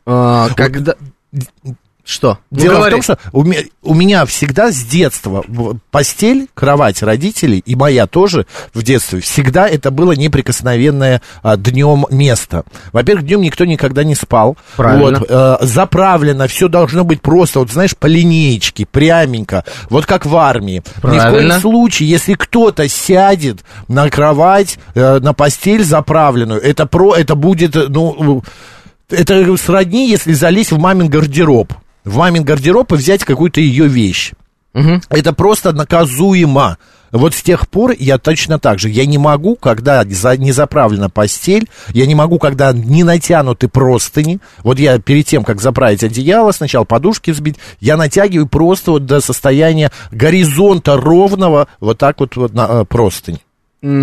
[0.05, 0.95] а, когда...
[2.07, 2.39] Что?
[2.51, 2.91] Ну, Дело говори.
[2.91, 5.43] в том, что у меня, у меня всегда с детства
[5.91, 12.63] постель, кровать родителей, и моя тоже в детстве, всегда это было неприкосновенное а, днем место.
[12.93, 14.55] Во-первых, днем никто никогда не спал.
[14.77, 15.19] Правильно.
[15.19, 20.33] Вот, э, заправлено, все должно быть просто, вот знаешь, по линеечке, пряменько, вот как в
[20.37, 20.75] армии.
[20.75, 21.31] Ни в Правильно.
[21.31, 27.75] коем случае, если кто-то сядет на кровать, э, на постель заправленную, это, про, это будет,
[27.75, 28.43] э, ну,
[29.09, 31.73] это сродни, если залезть в мамин гардероб.
[32.03, 34.33] В мамин гардероб и взять какую-то ее вещь.
[35.09, 36.77] Это просто наказуемо.
[37.11, 38.89] Вот с тех пор я точно так же.
[38.89, 44.39] Я не могу, когда не заправлена постель, я не могу, когда не натянуты простыни.
[44.59, 49.21] Вот я перед тем, как заправить одеяло, сначала подушки взбить, я натягиваю просто вот до
[49.21, 53.39] состояния горизонта ровного, вот так вот, вот на, э, простынь.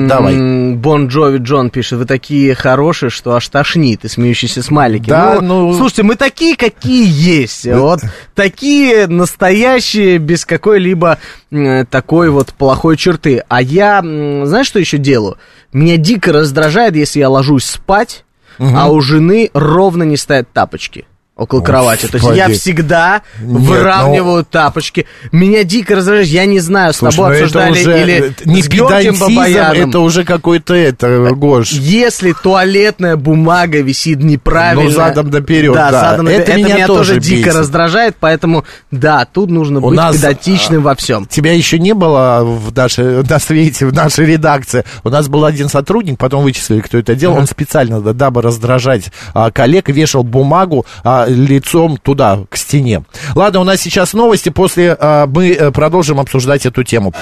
[0.08, 0.74] Давай.
[0.74, 5.08] Бон Джови Джон пишет, вы такие хорошие, что аж тошнит, и смеющийся смайлики.
[5.10, 7.66] Да, ну- Слушайте, мы такие, какие есть.
[7.66, 8.00] Вот
[8.34, 11.18] такие настоящие, без какой-либо
[11.50, 13.44] м, такой вот плохой черты.
[13.48, 15.36] А я, знаешь, что еще делаю?
[15.72, 18.24] Меня дико раздражает, если я ложусь спать,
[18.58, 21.04] а у жены ровно не стоят тапочки.
[21.36, 22.06] Около кровати.
[22.06, 25.06] То есть я всегда Нет, выравниваю тапочки.
[25.32, 26.28] Меня дико раздражает.
[26.28, 29.88] Я не знаю, с Слушай, тобой ну обсуждали уже, или э, не с Георгием Бабаяном.
[29.88, 31.72] это уже какой-то это, Гош.
[31.72, 34.84] Если туалетная бумага висит неправильно...
[34.84, 35.90] Ну, задом наперед, да.
[35.90, 36.42] задом наперед.
[36.42, 37.58] Это Это, меня меня, тоже тоже дико бесит.
[37.58, 41.26] раздражает, поэтому, да, тут нужно У быть нас, педантичным во всем.
[41.26, 44.84] Тебя еще не было в нашей, на свете, в нашей редакции.
[45.02, 47.36] У нас был один сотрудник, потом вычислили, кто это делал.
[47.36, 53.04] Он специально, да, дабы раздражать а, коллег, вешал бумагу а, лицом туда, к стене.
[53.34, 54.48] Ладно, у нас сейчас новости.
[54.48, 57.12] После а, мы э, продолжим обсуждать эту тему.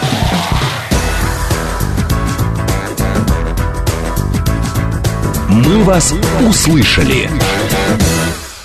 [5.48, 6.14] «Мы вас
[6.48, 7.28] услышали».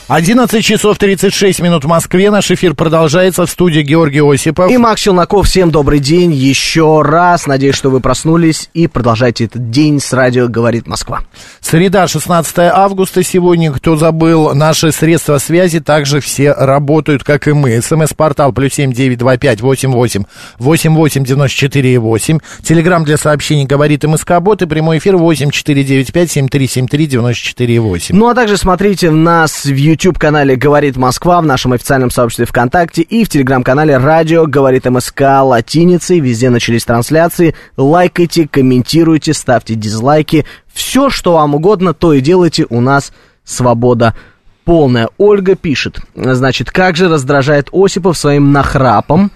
[0.10, 2.32] 11 часов 36 минут в Москве.
[2.32, 4.72] Наш эфир продолжается в студии Георгий Осипов.
[4.72, 7.46] И Макс Челноков, всем добрый день еще раз.
[7.46, 11.24] Надеюсь, что вы проснулись и продолжайте этот день с радио «Говорит Москва».
[11.60, 13.70] Среда, 16 августа сегодня.
[13.74, 17.82] Кто забыл, наши средства связи также все работают, как и мы.
[17.82, 20.24] СМС-портал плюс семь девять два пять восемь восемь
[20.58, 22.39] восемь восемь девяносто четыре восемь.
[22.63, 26.65] Телеграмм для сообщений «Говорит МСК Бот» и прямой эфир восемь четыре девять пять семь три
[26.70, 28.15] семь три девяносто четыре восемь.
[28.15, 33.26] Ну а также смотрите нас в YouTube-канале «Говорит Москва», в нашем официальном сообществе ВКонтакте и
[33.26, 36.20] в телеграм-канале «Радио Говорит МСК» латиницей.
[36.20, 37.56] Везде начались трансляции.
[37.78, 40.46] Лайкайте, комментируйте, ставьте дизлайки.
[40.72, 42.68] Все, что вам угодно, то и делайте.
[42.70, 43.12] У нас
[43.44, 44.14] свобода
[44.66, 45.10] полная.
[45.18, 49.32] Ольга пишет, значит, как же раздражает Осипов своим нахрапом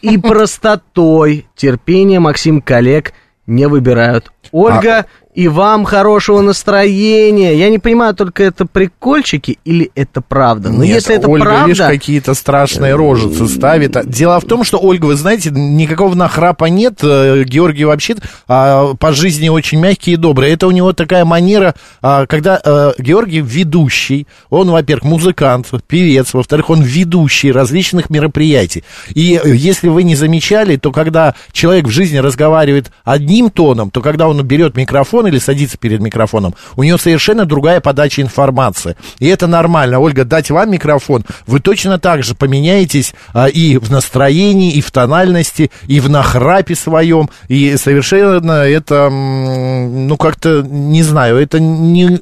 [0.00, 1.46] и простотой.
[1.54, 3.12] Терпение Максим коллег
[3.46, 4.32] не выбирают.
[4.52, 5.06] Ольга,
[5.36, 7.54] и вам хорошего настроения.
[7.54, 10.70] Я не понимаю, только это прикольчики или это правда?
[10.70, 11.68] Но Нет, если это Ольга, правда...
[11.68, 13.98] видишь, какие-то страшные рожицы ставит.
[13.98, 17.00] А Дело в том, что, Ольга, вы знаете, никакого нахрапа нет.
[17.02, 18.16] Э, Георгий вообще
[18.48, 20.50] а, по жизни очень мягкий и добрый.
[20.52, 26.70] Это у него такая манера, а, когда а, Георгий ведущий, он, во-первых, музыкант, певец, во-вторых,
[26.70, 28.84] он ведущий различных мероприятий.
[29.14, 34.00] И э, если вы не замечали, то когда человек в жизни разговаривает одним тоном, то
[34.00, 38.96] когда он берет микрофон или садится перед микрофоном, у него совершенно другая подача информации.
[39.18, 39.98] И это нормально.
[39.98, 44.90] Ольга, дать вам микрофон, вы точно так же поменяетесь а, и в настроении, и в
[44.90, 47.30] тональности, и в нахрапе своем.
[47.48, 52.20] И совершенно это, ну, как-то, не знаю, это не,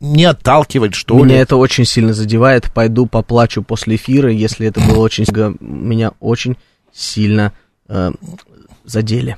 [0.00, 1.40] не отталкивает, что Меня ли.
[1.40, 2.72] это очень сильно задевает.
[2.72, 5.24] Пойду поплачу после эфира, если это было очень...
[5.60, 6.56] Меня очень
[6.92, 7.52] сильно
[7.88, 8.12] э,
[8.84, 9.36] задели.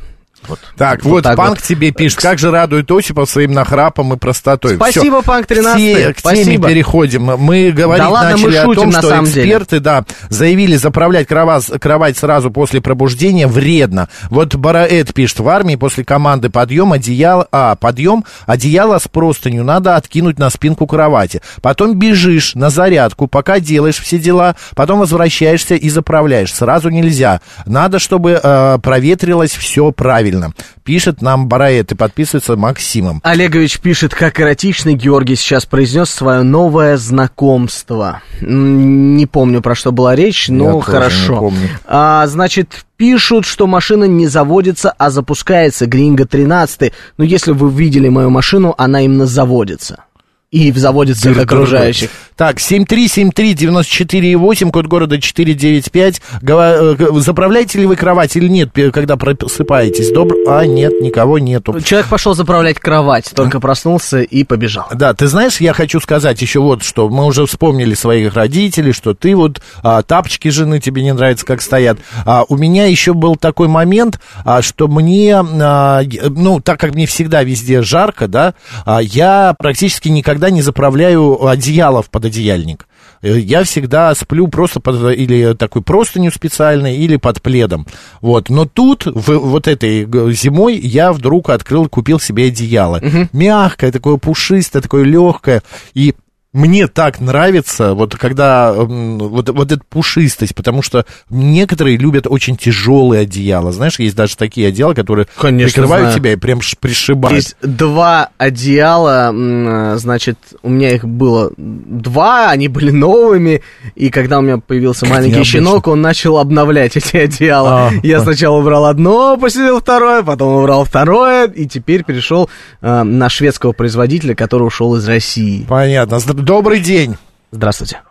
[0.48, 0.60] Вот.
[0.76, 4.76] Так, вот, так Панк тебе пишет, как же радует Осипов своим нахрапом и простотой.
[4.76, 5.22] Спасибо, Всё.
[5.22, 5.80] Панк 13.
[5.80, 7.22] Все, к теме переходим.
[7.24, 9.42] Мы говорить Да ладно, мы начали о шутим, том, на что самом деле.
[9.42, 14.08] эксперты, да, заявили заправлять кровать, кровать сразу после пробуждения вредно.
[14.30, 19.96] Вот Бараэт пишет, в армии после команды подъем одеяло, а, подъем, одеяло с простынью надо
[19.96, 21.42] откинуть на спинку кровати.
[21.62, 26.52] Потом бежишь на зарядку, пока делаешь все дела, потом возвращаешься и заправляешь.
[26.52, 27.40] Сразу нельзя.
[27.64, 30.35] Надо, чтобы э, проветрилось все правильно.
[30.84, 33.20] Пишет нам Бараэт и подписывается Максимом.
[33.24, 38.22] Олегович пишет, как эротичный Георгий сейчас произнес свое новое знакомство.
[38.40, 41.32] Не помню, про что была речь, но Я хорошо.
[41.34, 41.68] не помню.
[41.86, 45.86] А, значит, пишут, что машина не заводится, а запускается.
[45.86, 46.92] Гринго 13.
[47.18, 50.04] Но если вы видели мою машину, она именно заводится.
[50.52, 52.10] И заводится от окружающих.
[52.36, 56.20] Так, 7373948, код города 495.
[56.40, 60.10] Гова- э, Заправляете ли вы кровать или нет, когда просыпаетесь?
[60.12, 60.34] Добр...
[60.46, 61.80] А, нет, никого нету.
[61.80, 64.86] Человек пошел заправлять кровать, только проснулся и побежал.
[64.94, 67.08] Да, ты знаешь, я хочу сказать еще вот что.
[67.08, 71.60] Мы уже вспомнили своих родителей, что ты вот а, тапочки жены тебе не нравятся, как
[71.60, 71.98] стоят.
[72.24, 77.06] А, у меня еще был такой момент, а, что мне, а, ну, так как мне
[77.06, 78.54] всегда везде жарко, да,
[78.84, 82.86] а, я практически никогда не заправляю одеяло в пододеяльник.
[83.22, 87.86] Э, Я всегда сплю просто под или такой простыню специальной, или под пледом.
[88.20, 88.48] Вот.
[88.50, 93.00] Но тут, в, вот этой зимой, я вдруг открыл, купил себе одеяло.
[93.32, 95.62] Мягкое, такое пушистое, такое легкое.
[95.94, 96.14] И
[96.56, 103.22] мне так нравится, вот когда вот, вот эта пушистость, потому что некоторые любят очень тяжелые
[103.22, 103.72] одеяла.
[103.72, 106.18] Знаешь, есть даже такие одеяла, которые Конечно, прикрывают знаю.
[106.18, 107.36] тебя и прям пришибают.
[107.36, 113.60] Есть два одеяла, значит, у меня их было два, они были новыми,
[113.94, 115.60] и когда у меня появился маленький необычно.
[115.60, 117.88] щенок, он начал обновлять эти одеяла.
[117.88, 118.20] А, Я а.
[118.22, 122.48] сначала убрал одно, посидел второе, потом убрал второе, и теперь перешел
[122.80, 125.66] э, на шведского производителя, который ушел из России.
[125.68, 126.16] Понятно.
[126.46, 127.16] Добрый день.
[127.50, 128.02] Здравствуйте.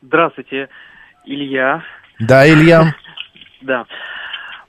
[0.00, 0.68] Здравствуйте,
[1.24, 1.82] Илья.
[2.20, 2.94] Да, Илья.
[3.62, 3.86] Да.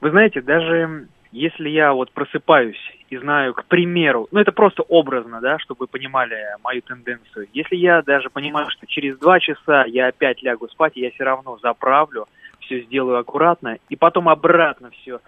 [0.01, 5.39] Вы знаете, даже если я вот просыпаюсь и знаю, к примеру, ну это просто образно,
[5.39, 7.47] да, чтобы вы понимали мою тенденцию.
[7.53, 11.59] Если я даже понимаю, что через два часа я опять лягу спать, я все равно
[11.61, 12.25] заправлю,
[12.61, 15.19] все сделаю аккуратно, и потом обратно все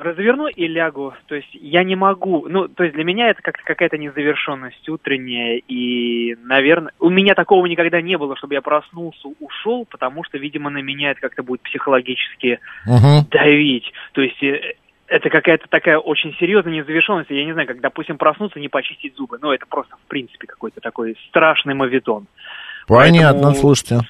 [0.00, 1.14] разверну и лягу.
[1.26, 5.60] То есть я не могу, ну, то есть для меня это как какая-то незавершенность утренняя,
[5.68, 10.70] и, наверное, у меня такого никогда не было, чтобы я проснулся, ушел, потому что, видимо,
[10.70, 13.28] на меня это как-то будет психологически Мгм.
[13.30, 13.92] давить.
[14.12, 14.74] То есть э,
[15.06, 17.30] это какая-то такая очень серьезная незавершенность.
[17.30, 19.38] Я не знаю, как, допустим, проснуться, не почистить зубы.
[19.42, 22.26] Ну, это просто, в принципе, какой-то такой страшный мавитон.
[22.86, 24.00] Понятно, Поэтому- слушайте.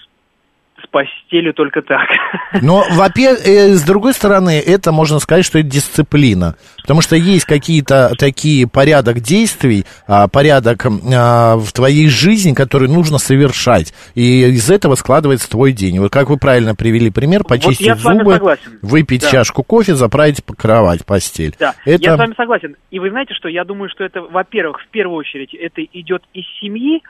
[0.82, 2.08] С постелью только так.
[2.62, 6.56] Но, во-первых, э, с другой стороны, это можно сказать, что это дисциплина.
[6.82, 13.18] Потому что есть какие-то такие порядок действий, а, порядок а, в твоей жизни, который нужно
[13.18, 13.94] совершать.
[14.14, 16.00] И из этого складывается твой день.
[16.00, 18.78] Вот как вы правильно привели пример, почистить вами зубы, согласен.
[18.82, 19.30] выпить Да.
[19.30, 21.54] чашку кофе, заправить кровать, постель.
[21.58, 22.02] Да, Это...
[22.02, 22.76] я с вами согласен.
[22.90, 26.44] И вы знаете, что я думаю, что это, во-первых, в первую очередь, это идет из
[26.60, 27.02] семьи,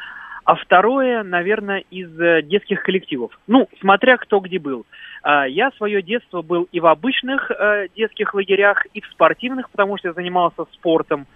[0.51, 3.39] а второе, наверное, из э, детских коллективов.
[3.47, 4.85] Ну, смотря кто где был.
[5.23, 9.97] А, Я свое детство был и в обычных э, детских лагерях, и в спортивных, потому
[9.97, 11.29] что я занимался спортом.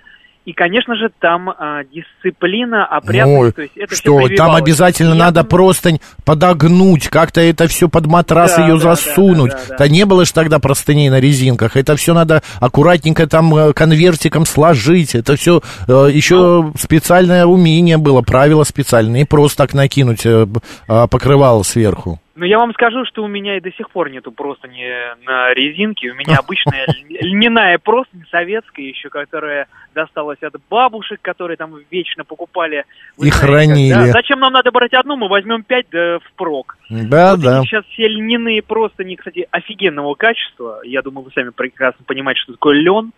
[0.45, 5.19] И, конечно же, там а, дисциплина, опрятность, Ну, то есть это что, там обязательно я
[5.19, 9.53] надо простынь подогнуть, как-то это все под матрас Да, ее да, да, засунуть.
[9.53, 9.77] да, да, да.
[9.79, 11.77] Да не было же тогда простыней на резинках.
[11.77, 15.15] Это все надо аккуратненько там э, конвертиком сложить.
[15.15, 19.21] Это все еще специальное умение было, правила специальные.
[19.23, 20.47] Не просто так накинуть э,
[20.89, 22.21] а, покрывало сверху.
[22.37, 25.55] Ну, я вам скажу, что у меня и до сих пор нету просто не на
[25.55, 26.11] резинке.
[26.11, 32.25] У меня обычная ль- льняная простынь советская еще, которая досталась от бабушек, которые там вечно
[32.25, 32.85] покупали.
[33.17, 33.93] Вы И знаете, хранили.
[33.95, 34.13] как, да?
[34.13, 35.15] Зачем нам надо брать одну?
[35.17, 36.77] Мы возьмем пять да впрок.
[36.91, 37.63] Да, да.
[37.63, 40.81] Сейчас все льняные простыни, кстати, офигенного качества.
[40.85, 43.13] Я думаю, вы сами прекрасно понимаете, что такое лен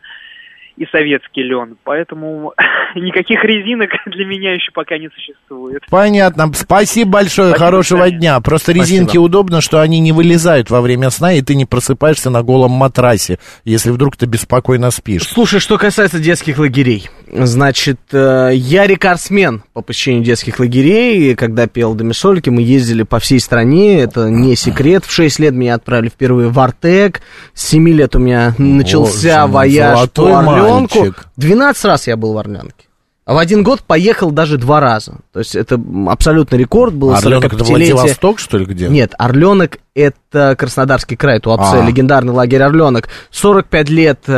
[0.77, 1.77] и советский лен.
[1.85, 2.53] Поэтому
[2.95, 5.83] никаких резинок для меня еще пока не существует.
[5.91, 6.51] Понятно.
[6.55, 8.41] Спасибо большое, Спасибо, хорошего дня.
[8.41, 8.85] Просто Спасибо.
[8.85, 12.73] резинки удобно, что они не вылезают во время сна, и ты не просыпаешься на голом
[12.73, 15.25] матрасе, если вдруг ты беспокойно спишь.
[15.25, 17.09] Слушай, что касается детских лагерей.
[17.33, 21.35] Значит, э, я рекордсмен по посещению детских лагерей.
[21.35, 24.01] Когда пел Домисольки, мы ездили по всей стране.
[24.01, 25.05] Это не секрет.
[25.05, 27.23] В 6 лет меня отправили впервые в Артек.
[27.55, 30.99] С 7 лет у меня начался Боже вояж по Орленку.
[30.99, 31.27] мальчик.
[31.37, 32.87] 12 раз я был в Орленке.
[33.27, 35.17] А в один год поехал даже два раза.
[35.33, 36.95] То есть это абсолютный рекорд.
[36.95, 37.93] Было Орленок это 45-летие.
[37.95, 38.87] Владивосток, что ли, где?
[38.87, 41.85] Нет, Орленок это Краснодарский край, Туапсе, А.
[41.85, 43.09] легендарный лагерь Орленок.
[43.33, 44.33] 45 лет э,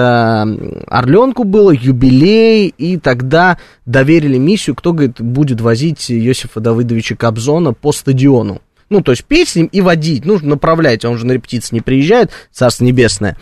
[0.87, 7.93] Орленку было, юбилей, и тогда доверили миссию, кто, говорит, будет возить Иосифа Давыдовича Кобзона по
[7.93, 8.63] стадиону.
[8.89, 11.83] Ну, то есть петь с ним и водить, ну, направлять, он же на репетиции не
[11.83, 13.37] приезжает, Царство Небесное.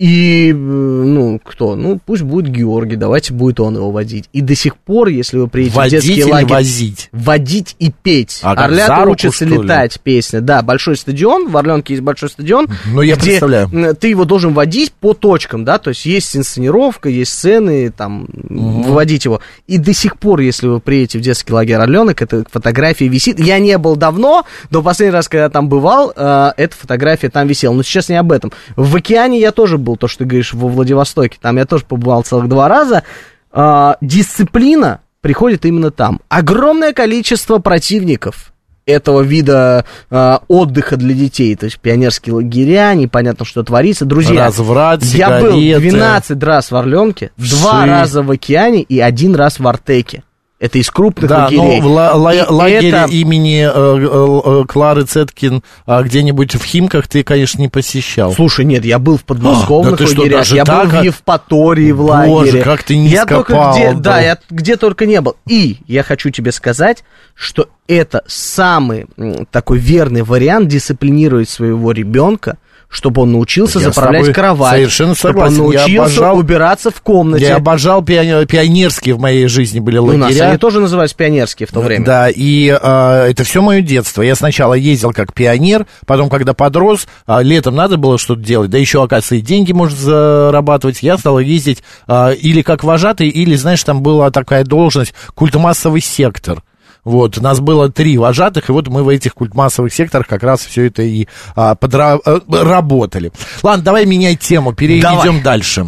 [0.00, 1.76] Э, И, э, ну, кто?
[1.76, 4.28] Ну, пусть будет Георгий, давайте будет он его водить.
[4.32, 6.48] И до сих пор, если вы приедете Водить в детский лагерь...
[6.48, 7.08] возить?
[7.12, 8.40] Водить и петь.
[8.42, 9.58] А Орлята руку, учатся ли?
[9.58, 10.40] летать, песня.
[10.40, 12.68] Да, большой стадион, в Орленке есть большой стадион.
[12.92, 13.68] Ну, я где, представляю.
[13.72, 18.26] м, Ты его должен водить по точкам, да, то есть есть инсценировка, есть сцены, там,
[18.48, 19.40] выводить его.
[19.66, 23.38] И до сих пор, если вы приедете в детский лагерь Орленок, эта фотография висит.
[23.38, 27.74] Я не был давно, но последний раз, когда там бывал, э, эта фотография там висела.
[27.74, 28.50] Но сейчас не об этом.
[28.76, 31.38] В океане я тоже был, то, что ты говоришь, во Владивостоке.
[31.40, 33.02] Там я тоже побывал целых два раза.
[33.52, 36.20] А, дисциплина приходит именно там.
[36.28, 38.52] Огромное количество противников
[38.86, 44.04] этого вида э, отдыха для детей, то есть пионерские лагеря, непонятно, что творится.
[44.04, 45.90] Друзья, Разврат, я был сигареты.
[45.90, 50.24] 12 раз в Орленке, два раза в океане и один раз в Артеке.
[50.60, 51.80] Это из крупных Да, лагерей.
[51.80, 56.54] но в ла- ла- И лагере это- имени э, э, э, Клары Цеткин а, где-нибудь
[56.54, 58.34] в Химках ты, конечно, не посещал.
[58.34, 61.00] Слушай, нет, я был в подмосковных А, да ты что, лагерях, даже я так, был
[61.00, 62.62] в Евпатории в Боже, лагере.
[62.62, 63.98] как ты я низко только где, да.
[64.00, 65.36] да, я где только не был.
[65.48, 69.06] И я хочу тебе сказать, что это самый
[69.50, 72.58] такой верный вариант дисциплинировать своего ребенка,
[72.90, 75.72] чтобы он научился Я заправлять кровать, совершенно чтобы он согласен.
[75.72, 77.44] Я научился обожал- убираться в комнате.
[77.46, 80.48] Я обожал пионер- пионерские в моей жизни были У нас лагеря.
[80.50, 82.04] они тоже назывались пионерские в то время.
[82.04, 84.22] Да, и а, это все мое детство.
[84.22, 88.78] Я сначала ездил как пионер, потом, когда подрос, а, летом надо было что-то делать, да
[88.78, 91.02] еще, оказывается, и деньги может зарабатывать.
[91.02, 96.62] Я стал ездить а, или как вожатый, или, знаешь, там была такая должность культмассовый сектор.
[97.04, 100.86] Вот, нас было три вожатых, и вот мы в этих культмассовых секторах как раз все
[100.86, 103.32] это и а, подра- э, работали.
[103.62, 105.40] Ладно, давай менять тему, перейдем Давай.
[105.40, 105.86] дальше.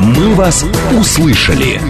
[0.00, 1.80] «Мы вас услышали».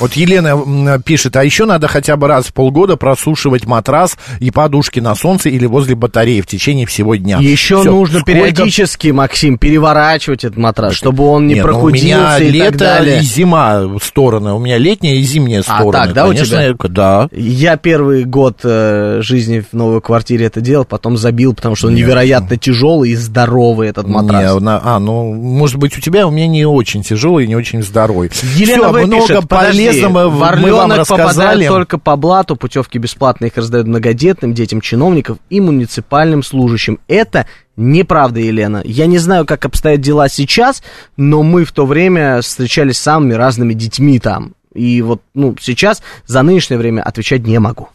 [0.00, 5.00] Вот Елена пишет, а еще надо хотя бы раз в полгода просушивать матрас и подушки
[5.00, 7.38] на солнце или возле батареи в течение всего дня.
[7.40, 7.90] Еще Всё.
[7.90, 12.38] нужно Сколько- периодически, Максим, переворачивать этот матрас, чтобы он не, Не, ну, прохудился у меня
[12.38, 13.18] и лето так далее.
[13.18, 14.52] и зима стороны.
[14.52, 15.92] У меня летняя и зимняя А, стороны.
[15.92, 16.62] так, да, у Конечно, тебя?
[16.66, 17.28] я- Да.
[17.32, 21.94] Я первый год э, жизни в новой квартире это делал, потом забил, потому что он
[21.96, 22.06] Нет.
[22.06, 24.54] невероятно тяжелый и здоровый этот матрас.
[24.54, 27.56] Не, на- а, ну, может быть, у тебя, у меня не очень тяжелый и не
[27.56, 28.30] очень здоровый.
[28.54, 29.04] Елена Всё, В.
[29.04, 31.28] много пишет, подожди, в мы вам Орленок рассказали.
[31.28, 36.98] попадают только по блату, путевки бесплатные их раздают многодетным детям чиновников и муниципальным служащим.
[37.08, 37.46] Это
[37.76, 38.82] неправда, Елена.
[38.84, 40.82] Я не знаю, как обстоят дела сейчас,
[41.16, 44.54] но мы в то время встречались с самыми разными детьми там.
[44.74, 47.88] И вот, ну, сейчас за нынешнее время отвечать не могу.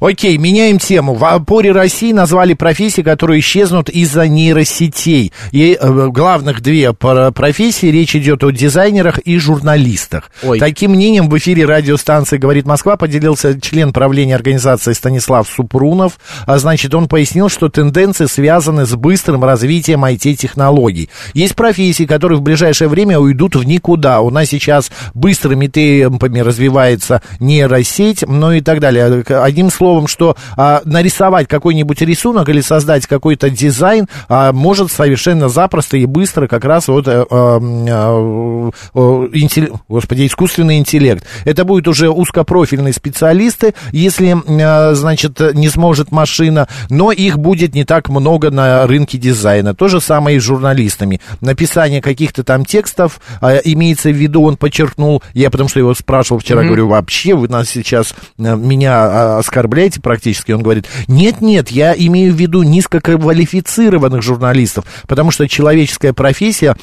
[0.00, 1.14] Окей, меняем тему.
[1.14, 5.32] В опоре России назвали профессии, которые исчезнут из-за нейросетей.
[5.50, 10.30] И э, главных две профессии, речь идет о дизайнерах и журналистах.
[10.42, 10.58] Ой.
[10.60, 16.18] Таким мнением в эфире радиостанции «Говорит Москва» поделился член правления организации Станислав Супрунов.
[16.46, 21.10] А, значит, он пояснил, что тенденции связаны с быстрым развитием IT-технологий.
[21.34, 24.20] Есть профессии, которые в ближайшее время уйдут в никуда.
[24.20, 29.24] У нас сейчас быстрыми темпами развивается нейросеть, ну и так далее.
[29.28, 35.96] Одним словом, что а, нарисовать какой-нибудь рисунок или создать какой-то дизайн а, может совершенно запросто
[35.96, 41.24] и быстро как раз вот, э, а, а, о, интелли- господи, искусственный интеллект.
[41.44, 47.84] Это будут уже узкопрофильные специалисты, если, а, значит, не сможет машина, но их будет не
[47.84, 49.74] так много на рынке дизайна.
[49.74, 51.20] То же самое и с журналистами.
[51.40, 56.40] Написание каких-то там текстов, а, имеется в виду, он подчеркнул, я потому что его спрашивал
[56.40, 56.66] вчера, Мгм.
[56.68, 58.94] говорю, вообще вы нас сейчас, э, меня
[59.38, 59.38] а,
[59.78, 60.52] оскорбляете практически?
[60.52, 66.76] Он говорит, нет-нет, я имею в виду низкоквалифицированных журналистов, потому что человеческая профессия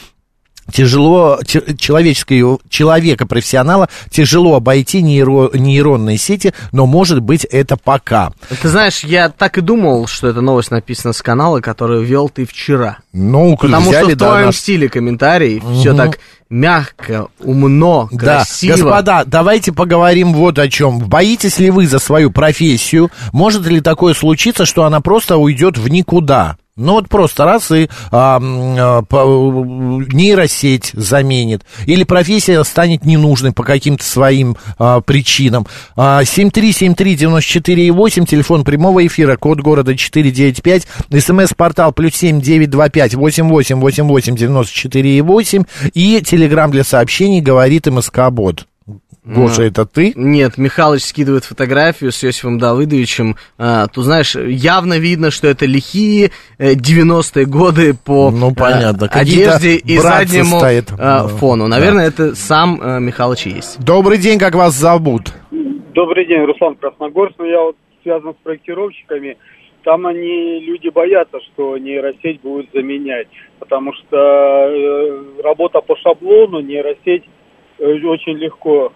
[0.74, 8.32] Тяжело, че- человеческого человека, профессионала, тяжело обойти нейро- нейронные сети, но может быть это пока.
[8.64, 12.48] Ты знаешь, я так и думал, что эта новость написана с канала, который вел ты
[12.48, 12.98] вчера.
[13.14, 15.98] Ну, Потому взяли, что в да, твоем наш- стиле комментарий все Мгм.
[15.98, 16.20] так
[16.50, 18.74] мягко, умно, Да, красиво.
[18.76, 21.00] господа, давайте поговорим вот о чем.
[21.00, 23.12] Боитесь ли вы за свою профессию?
[23.34, 26.58] Может ли такое случиться, что она просто уйдет в никуда?
[26.78, 31.62] Ну вот просто раз и а, а, нейросеть заменит.
[31.86, 35.68] Или профессия станет ненужной по каким-то своим а, причинам.
[35.96, 40.86] А, 7373948, телефон прямого эфира, код города 495,
[41.18, 45.64] смс-портал плюс 7925 88 88 94 8
[45.94, 48.68] и телеграмм для сообщений говорит МСК-бот.
[49.26, 50.14] Гоша, А, это ты?
[50.16, 53.36] Нет, Михалыч скидывает фотографию с Иосифом Давыдовичем.
[53.58, 59.06] А, тут, знаешь, явно видно, что это лихие э, 90-е годы по Ну, понятно.
[59.06, 60.92] э, Какие-то одежде и заднему стоят.
[60.92, 61.28] э, Да.
[61.28, 61.68] фону.
[61.68, 63.80] Наверное, это сам э, Михалыч и есть.
[63.84, 65.34] Добрый день, как вас зовут?
[65.94, 67.36] Добрый день, Руслан Красногорск.
[67.40, 69.38] Ну, я вот связан с проектировщиками.
[69.84, 73.28] Там они, люди боятся, что нейросеть будет заменять,
[73.60, 77.24] потому что э, работа по шаблону, нейросеть
[77.80, 78.92] э, очень легко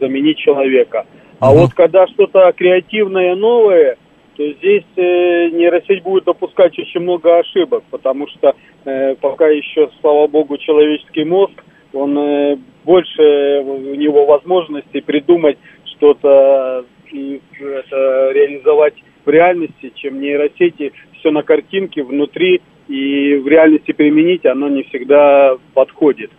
[0.00, 1.06] заменить человека.
[1.40, 3.96] А вот когда что-то креативное, новое,
[4.36, 8.54] то здесь э, нейросеть будет допускать очень много ошибок, потому что
[8.84, 11.52] э, пока еще, слава богу, человеческий мозг,
[11.92, 20.92] он э, больше у него возможностей придумать что-то и это реализовать в реальности, чем нейросети
[21.18, 26.30] все на картинке внутри и в реальности применить оно не всегда подходит.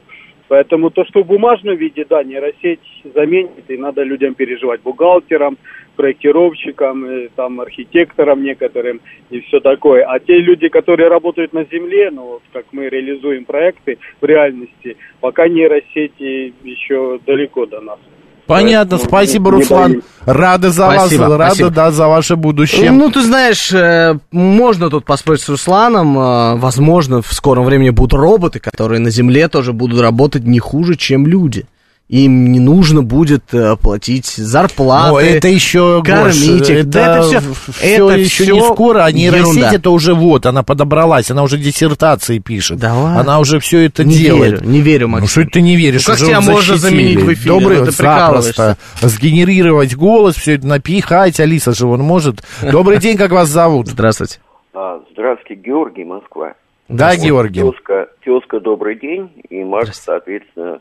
[0.54, 2.80] Поэтому то, что в бумажном виде, да, нейросеть
[3.16, 5.58] заменит, и надо людям переживать, бухгалтерам,
[5.96, 9.02] проектировщикам, и, там, архитекторам некоторым
[9.32, 10.04] и все такое.
[10.04, 14.96] А те люди, которые работают на земле, ну вот как мы реализуем проекты в реальности,
[15.22, 18.00] пока нейросети еще далеко до нас.
[18.48, 19.92] Понятно, Поэтому спасибо, не Руслан.
[19.92, 20.04] боюсь.
[20.26, 21.70] Рада за Спасибо, вас, рада, спасибо.
[21.70, 22.92] да, за ваше будущее.
[22.92, 26.18] Ну, ты знаешь, э, можно тут поспорить с Русланом.
[26.18, 30.96] э, Возможно, в скором времени будут роботы, которые на Земле тоже будут работать не хуже,
[30.96, 31.66] чем люди.
[32.10, 35.10] Им не нужно будет э, платить зарплаты.
[35.14, 36.90] Но это еще, кормить Гош, их.
[36.90, 37.42] Да, это все,
[37.72, 42.78] всё еще не скоро, а нейросеть это уже вот, она подобралась, она уже диссертации пишет.
[42.78, 43.18] Давай.
[43.18, 44.62] Она уже все это Не делает.
[44.62, 45.44] верю, не верю, Ну Максим.
[45.44, 46.06] что ты не веришь?
[46.08, 47.48] Ну, как тебя можно заменить в эфире?
[47.50, 48.54] Добрый, Ну, ты прикалываешься.
[48.54, 49.08] запросто.
[49.08, 52.44] Сгенерировать голос, все это напихать, Алиса же он может.
[52.62, 53.88] Добрый день, как вас зовут?
[53.88, 54.40] Здравствуйте.
[54.74, 56.54] А, здравствуйте, Георгий, Москва.
[56.90, 57.62] Да, Георгий.
[57.62, 60.80] Тезка, тезка, добрый день, и Маш, соответственно...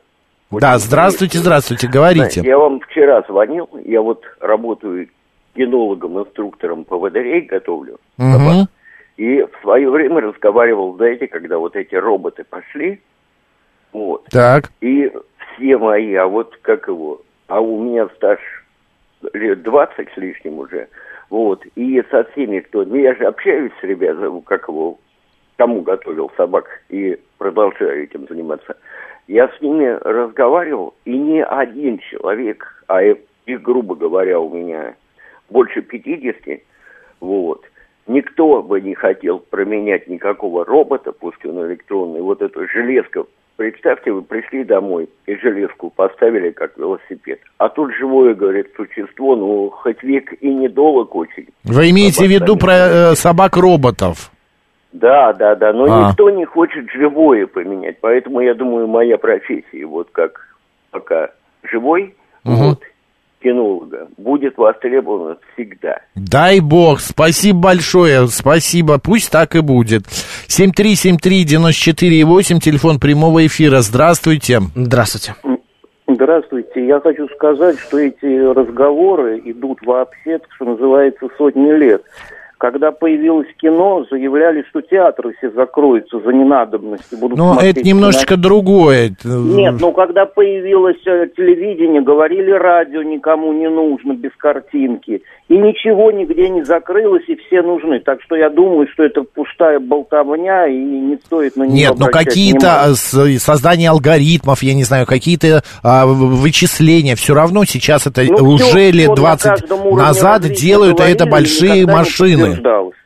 [0.61, 2.43] Да, здравствуйте, здравствуйте, говорите.
[2.45, 5.09] Я вам вчера звонил, я вот работаю
[5.55, 7.99] кинологом, инструктором по водорей готовлю.
[8.19, 8.69] Мгм.
[9.17, 13.01] И в свое время разговаривал, знаете, когда вот эти роботы пошли,
[13.93, 14.71] вот, Так.
[14.81, 15.13] и
[15.55, 18.39] все мои, а вот как его, а у меня стаж
[19.35, 20.89] лет 20 с лишним уже,
[21.29, 24.99] вот, и со всеми, кто, ну я же общаюсь с ребятами, как его,
[25.57, 28.77] кому готовил собак, и продолжаю этим заниматься.
[29.33, 33.17] Я с ними разговаривал, и ни один человек, а их,
[33.47, 34.95] грубо говоря, у меня
[35.49, 36.61] больше 50,
[37.21, 37.65] вот,
[38.07, 43.27] никто бы не хотел променять никакого робота, пусть он электронный, вот эту железку.
[43.57, 47.41] Представьте, вы пришли домой и железку поставили как велосипед.
[47.57, 51.47] А тут живое, говорит, существо, ну, хоть век и недолг очень.
[51.65, 54.32] Вы имеете в виду про э, собак-роботов?
[54.93, 56.11] Да, да, да, но А.
[56.11, 60.49] никто не хочет живое поменять, поэтому я думаю, моя профессия, вот как
[60.91, 61.31] пока
[61.63, 62.15] живой
[62.45, 62.57] Мгм.
[62.57, 62.81] вот,
[63.43, 66.01] кинолога будет востребовано всегда.
[66.15, 70.03] Дай бог, спасибо большое, спасибо, пусть так и будет.
[70.47, 74.61] 7373948, телефон прямого эфира, здравствуйте.
[74.75, 75.35] Здравствуйте.
[76.09, 76.85] Здравствуйте.
[76.87, 82.03] Я хочу сказать, что эти разговоры идут вообще, что называется, сотни лет.
[82.63, 87.19] Когда появилось кино, заявляли, что театры все закроются за ненадобностью.
[87.19, 88.43] Будут Но это немножечко кино.
[88.43, 89.11] другое.
[89.25, 95.23] Нет, ну когда появилось э, телевидение, говорили, радио никому не нужно без картинки.
[95.53, 98.01] И ничего нигде не закрылось, и все нужны.
[98.01, 102.07] Так что я думаю, что это пустая болтовня, и не стоит на нее Нет, ну
[102.07, 103.39] обращать какие-то внимание.
[103.39, 108.65] с- создания алгоритмов, я не знаю, какие-то а, вычисления, все равно сейчас это Ну, уже
[108.65, 112.39] всё, лет что на 20 каждом уровне назад делают, а это большие не машины.
[112.45, 112.97] подтверждалось.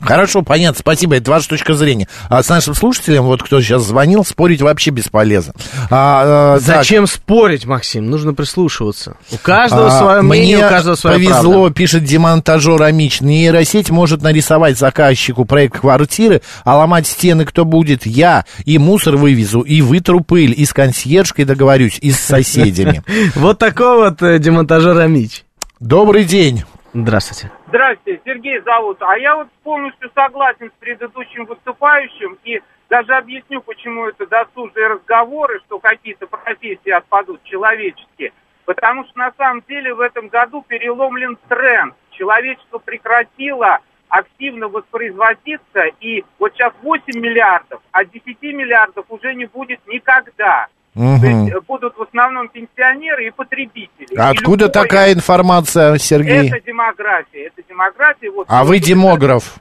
[0.00, 2.06] Хорошо, понятно, спасибо, это ваша точка зрения.
[2.28, 5.54] А с нашим слушателем, вот кто сейчас звонил, спорить вообще бесполезно.
[5.90, 8.10] А, а, так, Зачем спорить, Максим?
[8.10, 9.16] Нужно прислушиваться.
[9.32, 11.74] У каждого а, свое мнение, Мне у каждого своя повезло, правда.
[11.74, 13.20] пишет демонтажер Амич.
[13.20, 18.04] Нейросеть может нарисовать заказчику проект квартиры, а ломать стены кто будет?
[18.04, 18.44] Я.
[18.64, 23.02] И мусор вывезу, и вытру пыль, и с консьержкой договорюсь, и с соседями.
[23.34, 25.44] Вот такой вот э, демонтажер Амич.
[25.80, 26.64] Добрый день.
[26.92, 27.52] Здравствуйте.
[27.68, 28.98] Здравствуйте, Сергей зовут.
[29.02, 35.60] А я вот полностью согласен с предыдущим выступающим и даже объясню, почему это досужие разговоры,
[35.66, 38.32] что какие-то профессии отпадут человеческие.
[38.64, 41.94] Потому что на самом деле в этом году переломлен тренд.
[42.10, 49.80] Человечество прекратило активно воспроизводиться, и вот сейчас 8 миллиардов, а 10 миллиардов уже не будет
[49.86, 50.68] никогда.
[50.96, 51.20] Мгм.
[51.20, 54.16] То есть э, будут в основном пенсионеры и потребители.
[54.16, 56.48] А И Откуда такая информация, Сергей?
[56.48, 58.30] Это демография, это демография.
[58.30, 59.56] Вот А вы демограф?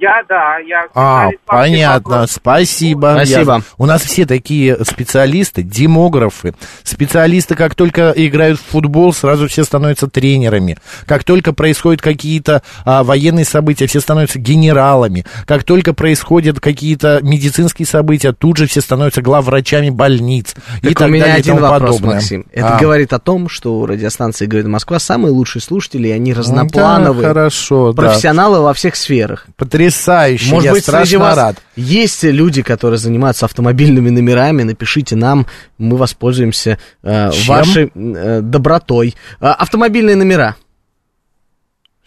[0.00, 3.12] Я, да, я А, понятно, спасибо.
[3.16, 3.38] Спасибо.
[3.40, 3.62] Ясно.
[3.78, 6.54] У нас все такие специалисты, демографы.
[6.82, 10.76] Специалисты, как только играют в футбол, сразу все становятся тренерами.
[11.06, 15.24] Как только происходят какие-то а, военные события, все становятся генералами.
[15.46, 20.54] Как только происходят какие-то медицинские события, тут же все становятся главврачами больниц.
[20.82, 22.14] и Так так у меня далее и один тому вопрос, подобное.
[22.16, 22.46] Максим.
[22.52, 22.80] Это А.
[22.80, 27.22] говорит о том, что у радиостанции «Говорит Москва» самые лучшие слушатели, и они Ну разноплановые.
[27.22, 28.02] да, хорошо, да.
[28.02, 29.46] профессионалы во всех сферах.
[29.90, 31.56] Потрясающе, Может я быть, среди страшно вас рад.
[31.76, 35.46] есть люди, которые занимаются автомобильными номерами, напишите нам,
[35.78, 39.14] мы воспользуемся э, вашей э, добротой.
[39.40, 40.56] А, автомобильные номера.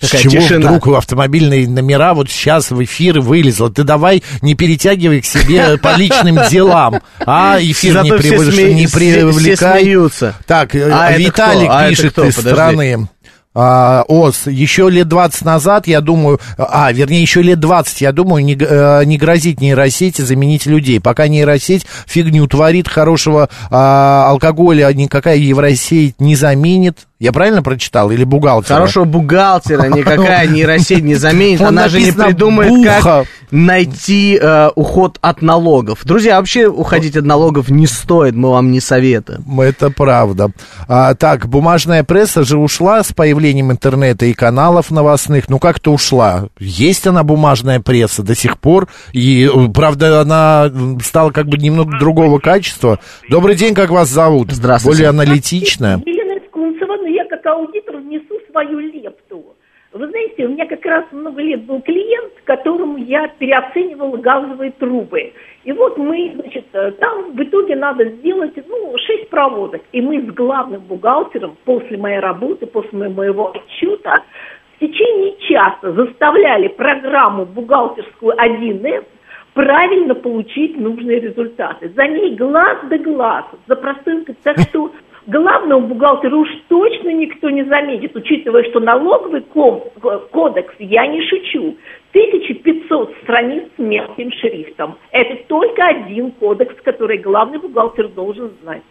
[0.01, 0.71] С Такая чего тишина.
[0.71, 3.69] вдруг автомобильные номера вот сейчас в эфир вылезло?
[3.69, 8.73] Ты давай не перетягивай к себе по личным делам, а эфир Зато не, приводишь, сме-
[8.73, 9.55] не все- привлекай.
[9.55, 10.35] все смеются.
[10.47, 11.67] Так, э, А Виталик?
[11.69, 13.09] А пишет из страны.
[13.55, 18.45] А, ОС, еще лет 20 назад, я думаю, а, вернее, еще лет 20, я думаю,
[18.45, 20.99] не, э, не грозит нейросети заменить людей.
[21.01, 27.08] Пока нейросеть фигню творит, хорошего а, алкоголя никакая евросеть не заменит.
[27.19, 28.11] Я правильно прочитал?
[28.11, 28.75] Или бухгалтер?
[28.75, 31.59] Хорошего бухгалтера никакая нейросеть не заменит.
[31.61, 35.99] Он Она же не придумает, как найти э, уход от налогов.
[36.03, 39.59] Друзья, вообще уходить от налогов не стоит, мы вам не советуем.
[39.59, 40.51] Это правда.
[40.87, 45.49] А, так, бумажная пресса же ушла с появлением интернета и каналов новостных.
[45.49, 46.47] Ну, как-то ушла.
[46.59, 48.87] Есть она, бумажная пресса, до сих пор.
[49.11, 50.71] И, э, правда, она
[51.03, 52.99] стала как бы немного другого качества.
[53.29, 54.51] Добрый день, как вас зовут?
[54.51, 54.97] Здравствуйте.
[54.97, 56.01] Более аналитичная.
[56.05, 59.55] Елена Искунцева, но я как аудитор внесу свою лепту.
[59.91, 65.33] Вы знаете, у меня как раз много лет был клиент, которому я переоценивала газовые трубы.
[65.63, 66.65] И вот мы, значит,
[66.99, 69.81] там в итоге надо сделать, ну, шесть проводок.
[69.91, 74.23] И мы с главным бухгалтером после моей работы, после моего отчета,
[74.75, 79.05] в течение часа заставляли программу бухгалтерскую 1С
[79.53, 81.91] правильно получить нужные результаты.
[81.95, 84.91] За ней глаз да глаз, за простым, так что
[85.29, 91.77] главного бухгалтера уж точно никто не заметит, учитывая, что налоговый кодекс, я не шучу,
[92.11, 94.97] 1500 страниц с мелким шрифтом.
[95.11, 98.81] Это только один кодекс, который главный бухгалтер должен знать.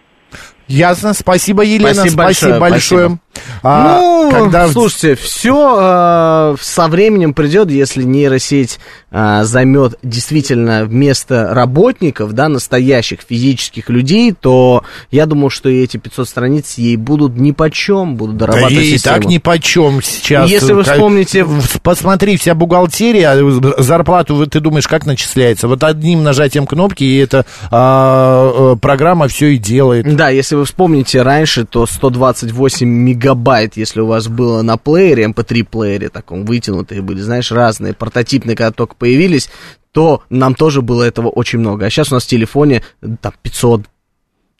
[0.68, 3.18] Ясно, спасибо, Елена, Спасибо большое, большое.
[3.62, 8.78] А, ну, когда слушайте, все со временем придет, если нейросеть
[9.10, 15.96] а, займет действительно место работников, да, настоящих физических людей, то я думаю, что и эти
[15.96, 19.16] 500 страниц ей будут ни по чем, будут Да дорабатывать и систему.
[19.16, 20.50] так ни почем сейчас.
[20.50, 21.46] Если вы вспомните-
[21.82, 25.68] Посмотри, вся бухгалтерия, э, зарплату, ты думаешь, как начисляется?
[25.68, 30.16] Вот одним нажатием кнопки, и эта а, э, программа все и делает.
[30.16, 35.64] Да, если вы вспомните раньше, то 128 мегабайт, если у вас было на плеере, MP3
[35.64, 39.48] плеере таком, вытянутые были, знаешь, разные, прототипные, когда только появились,
[39.92, 41.86] то нам тоже было этого очень много.
[41.86, 42.82] А сейчас у нас в телефоне
[43.20, 43.82] там 500,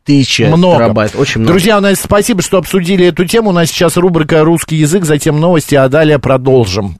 [0.04, 0.78] Тысяча много.
[0.78, 1.52] терабайт, очень много.
[1.52, 3.50] Друзья, у нас спасибо, что обсудили эту тему.
[3.50, 6.98] У нас сейчас рубрика «Русский язык», затем новости, а далее продолжим.